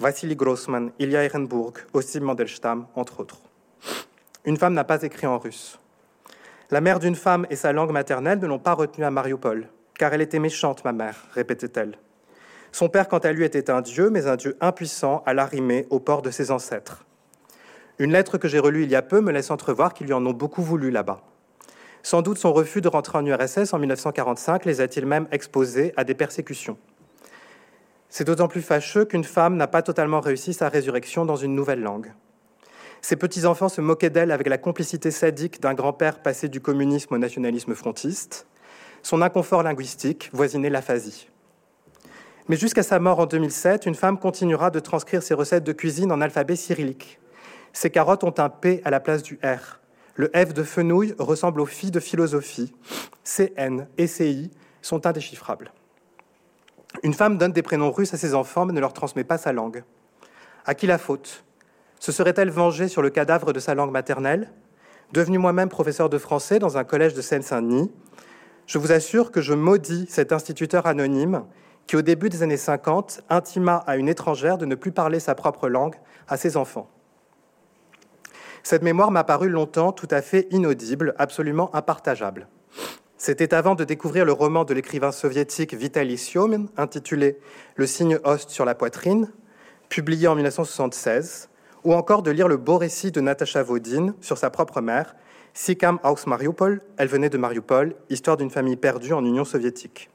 [0.00, 3.38] Vassili Grossman, Ilya Ehrenburg, Ossim Mandelstam, entre autres.
[4.44, 5.78] Une femme n'a pas écrit en russe.
[6.72, 10.12] La mère d'une femme et sa langue maternelle ne l'ont pas retenue à Mariupol, car
[10.12, 11.96] elle était méchante, ma mère, répétait-elle.
[12.72, 16.00] Son père, quant à lui, était un dieu, mais un dieu impuissant à l'arrimer au
[16.00, 17.06] port de ses ancêtres.
[18.00, 20.26] Une lettre que j'ai relue il y a peu me laisse entrevoir qu'ils lui en
[20.26, 21.22] ont beaucoup voulu là-bas.
[22.02, 26.04] Sans doute son refus de rentrer en URSS en 1945 les a-t-il même exposés à
[26.04, 26.78] des persécutions.
[28.08, 31.82] C'est d'autant plus fâcheux qu'une femme n'a pas totalement réussi sa résurrection dans une nouvelle
[31.82, 32.12] langue.
[33.02, 37.18] Ses petits-enfants se moquaient d'elle avec la complicité sadique d'un grand-père passé du communisme au
[37.18, 38.46] nationalisme frontiste.
[39.02, 41.28] Son inconfort linguistique voisinait l'aphasie.
[42.48, 46.12] Mais jusqu'à sa mort en 2007, une femme continuera de transcrire ses recettes de cuisine
[46.12, 47.18] en alphabet cyrillique.
[47.72, 49.80] Ses carottes ont un P à la place du R.
[50.16, 52.74] Le F de fenouil ressemble au Phi de philosophie.
[53.22, 54.50] CN et CI
[54.80, 55.72] sont indéchiffrables.
[57.02, 59.52] Une femme donne des prénoms russes à ses enfants mais ne leur transmet pas sa
[59.52, 59.84] langue.
[60.64, 61.44] À qui la faute?
[62.00, 64.50] Se serait-elle vengée sur le cadavre de sa langue maternelle?
[65.12, 67.92] Devenu moi-même professeur de français dans un collège de Seine-Saint-Denis,
[68.66, 71.44] je vous assure que je maudis cet instituteur anonyme
[71.86, 75.34] qui, au début des années 50, intima à une étrangère de ne plus parler sa
[75.34, 75.94] propre langue
[76.26, 76.88] à ses enfants.
[78.68, 82.48] Cette mémoire m'a paru longtemps tout à fait inaudible, absolument impartageable.
[83.16, 87.38] C'était avant de découvrir le roman de l'écrivain soviétique Vitaly Siomin, intitulé
[87.76, 89.30] Le signe host sur la poitrine,
[89.88, 91.48] publié en 1976,
[91.84, 95.14] ou encore de lire le beau récit de Natasha Vodin sur sa propre mère,
[95.54, 100.10] Sikam aus Mariupol, elle venait de Mariupol, histoire d'une famille perdue en Union soviétique.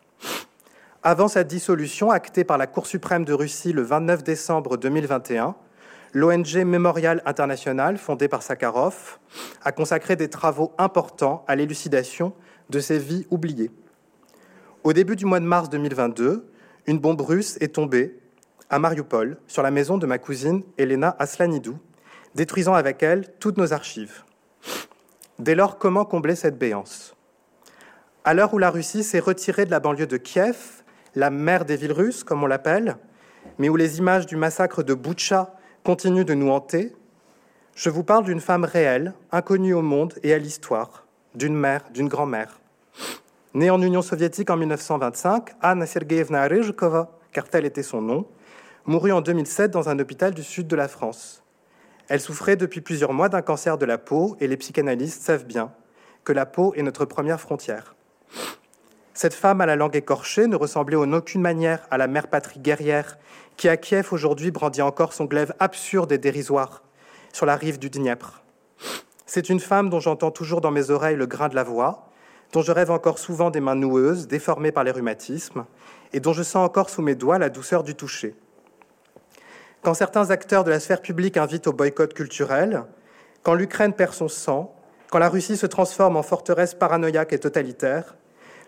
[1.04, 5.56] Avant sa dissolution, actée par la Cour suprême de Russie le 29 décembre 2021,
[6.14, 9.20] l'ONG Mémorial International, fondée par Sakharov,
[9.64, 12.34] a consacré des travaux importants à l'élucidation
[12.70, 13.72] de ces vies oubliées.
[14.84, 16.52] Au début du mois de mars 2022,
[16.88, 18.20] une bombe russe est tombée
[18.70, 21.78] à Mariupol sur la maison de ma cousine Elena Aslanidou,
[22.36, 24.24] détruisant avec elle toutes nos archives.
[25.40, 27.16] Dès lors, comment combler cette béance?
[28.24, 30.84] À l'heure où la Russie s'est retirée de la banlieue de Kiev,
[31.16, 32.98] la mère des villes russes, comme on l'appelle,
[33.58, 36.94] mais où les images du massacre de Boutcha continue de nous hanter,
[37.76, 42.08] je vous parle d'une femme réelle, inconnue au monde et à l'histoire, d'une mère, d'une
[42.08, 42.60] grand-mère.
[43.54, 48.28] Née en Union soviétique en 1925, Anna Sergeyevna Ryzhkova, car tel était son nom,
[48.86, 51.44] mourut en 2007 dans un hôpital du sud de la France.
[52.08, 55.72] Elle souffrait depuis plusieurs mois d'un cancer de la peau et les psychanalystes savent bien
[56.24, 57.96] que la peau est notre première frontière.
[59.22, 62.60] Cette femme à la langue écorchée ne ressemblait en aucune manière à la mère patrie
[62.60, 63.20] guerrière
[63.56, 66.82] qui, à Kiev aujourd'hui, brandit encore son glaive absurde et dérisoire
[67.32, 68.42] sur la rive du Dniepr.
[69.28, 72.10] C'est une femme dont j'entends toujours dans mes oreilles le grain de la voix,
[72.52, 75.66] dont je rêve encore souvent des mains noueuses, déformées par les rhumatismes,
[76.14, 78.34] et dont je sens encore sous mes doigts la douceur du toucher.
[79.84, 82.86] Quand certains acteurs de la sphère publique invitent au boycott culturel,
[83.44, 84.76] quand l'Ukraine perd son sang,
[85.12, 88.16] quand la Russie se transforme en forteresse paranoïaque et totalitaire,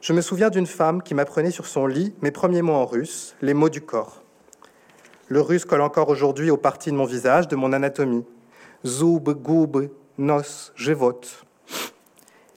[0.03, 3.37] je me souviens d'une femme qui m'apprenait sur son lit mes premiers mots en russe,
[3.41, 4.21] les mots du corps.
[5.29, 8.25] Le russe colle encore aujourd'hui aux parties de mon visage, de mon anatomie.
[8.85, 9.87] Zoub, goub,
[10.17, 10.41] nos,
[10.89, 11.45] vote.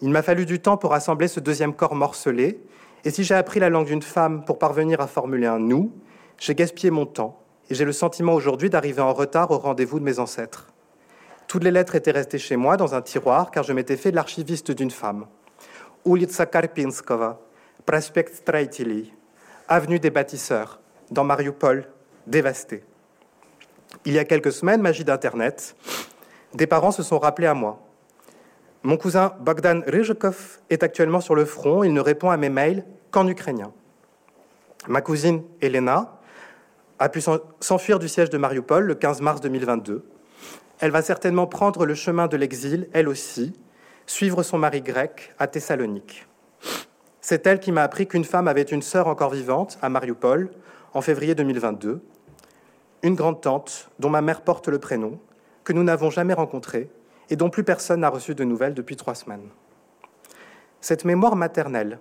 [0.03, 2.61] Il m'a fallu du temps pour assembler ce deuxième corps morcelé,
[3.05, 5.92] et si j'ai appris la langue d'une femme pour parvenir à formuler un nous,
[6.38, 7.40] j'ai gaspillé mon temps,
[7.70, 10.72] et j'ai le sentiment aujourd'hui d'arriver en retard au rendez-vous de mes ancêtres.
[11.47, 14.72] Toutes les lettres étaient restées chez moi dans un tiroir car je m'étais fait l'archiviste
[14.72, 15.26] d'une femme
[16.06, 17.39] Улица Karpinskova,
[17.86, 19.14] Prospect Straitili,
[19.68, 20.80] avenue des bâtisseurs,
[21.12, 21.88] dans Mariupol,
[22.28, 22.84] dévasté.
[24.06, 25.76] Il y a quelques semaines, magie d'Internet,
[26.54, 27.80] des parents se sont rappelés à moi.
[28.84, 32.84] Mon cousin Bogdan Ryzhkov est actuellement sur le front, il ne répond à mes mails
[33.12, 33.72] qu'en ukrainien.
[34.88, 36.20] Ma cousine Elena
[36.97, 37.22] a pu
[37.60, 40.04] s'enfuir du siège de Mariupol le 15 mars 2022.
[40.80, 43.54] Elle va certainement prendre le chemin de l'exil, elle aussi,
[44.07, 46.27] suivre son mari grec à Thessalonique.
[47.21, 50.51] C'est elle qui m'a appris qu'une femme avait une sœur encore vivante à Mariupol
[50.95, 52.01] en février 2022,
[53.03, 55.19] une grande-tante dont ma mère porte le prénom,
[55.65, 56.89] que nous n'avons jamais rencontrée
[57.31, 59.49] et dont plus personne n'a reçu de nouvelles depuis trois semaines.
[60.81, 61.99] Cette mémoire maternelle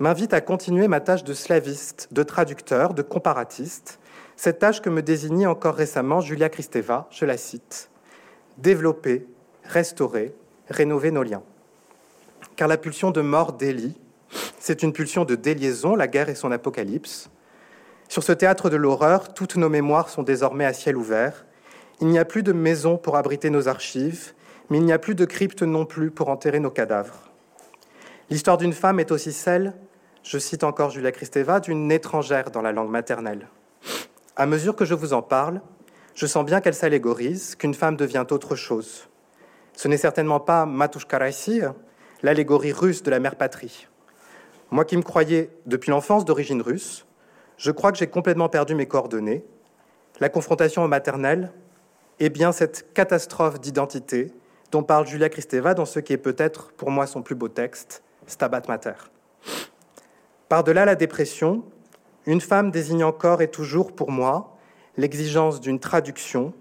[0.00, 4.00] m'invite à continuer ma tâche de slaviste, de traducteur, de comparatiste,
[4.34, 7.90] cette tâche que me désignait encore récemment Julia Kristeva, je la cite,
[8.56, 9.26] développer,
[9.62, 10.34] restaurer,
[10.70, 11.42] rénover nos liens.
[12.56, 13.96] Car la pulsion de mort délie,
[14.58, 17.30] c'est une pulsion de déliaison, la guerre et son apocalypse.
[18.08, 21.46] Sur ce théâtre de l'horreur, toutes nos mémoires sont désormais à ciel ouvert.
[22.00, 24.32] Il n'y a plus de maison pour abriter nos archives,
[24.70, 27.30] mais il n'y a plus de crypte non plus pour enterrer nos cadavres.
[28.30, 29.74] L'histoire d'une femme est aussi celle,
[30.22, 33.48] je cite encore Julia Kristeva, d'une étrangère dans la langue maternelle.
[34.36, 35.60] À mesure que je vous en parle,
[36.14, 39.08] je sens bien qu'elle s'allégorise, qu'une femme devient autre chose.
[39.78, 41.20] Ce n'est certainement pas Matushka
[42.24, 43.86] l'allégorie russe de la mère patrie.
[44.72, 47.06] Moi qui me croyais depuis l'enfance d'origine russe,
[47.58, 49.44] je crois que j'ai complètement perdu mes coordonnées.
[50.18, 51.52] La confrontation au maternel
[52.18, 54.32] est bien cette catastrophe d'identité
[54.72, 58.02] dont parle Julia Kristeva dans ce qui est peut-être pour moi son plus beau texte,
[58.26, 59.12] Stabat Mater.
[60.48, 61.62] Par-delà la dépression,
[62.26, 64.58] une femme désigne encore et toujours pour moi
[64.96, 66.52] l'exigence d'une traduction,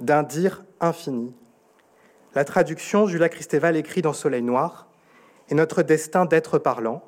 [0.00, 1.34] d'un dire infini.
[2.34, 4.88] La traduction, Julia Kristeva l'écrit dans Soleil Noir,
[5.50, 7.02] est notre destin d'être parlant.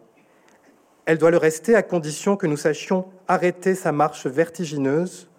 [1.06, 5.30] Elle doit le rester à condition que nous sachions arrêter sa marche vertigineuse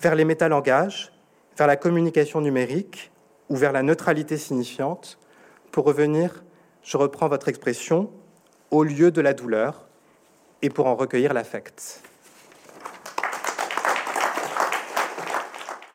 [0.00, 1.12] vers les métalangages,
[1.58, 3.10] vers la communication numérique
[3.50, 5.18] ou vers la neutralité signifiante,
[5.70, 6.42] pour revenir,
[6.82, 8.10] je reprends votre expression,
[8.70, 9.86] au lieu de la douleur
[10.62, 12.02] et pour en recueillir l'affect.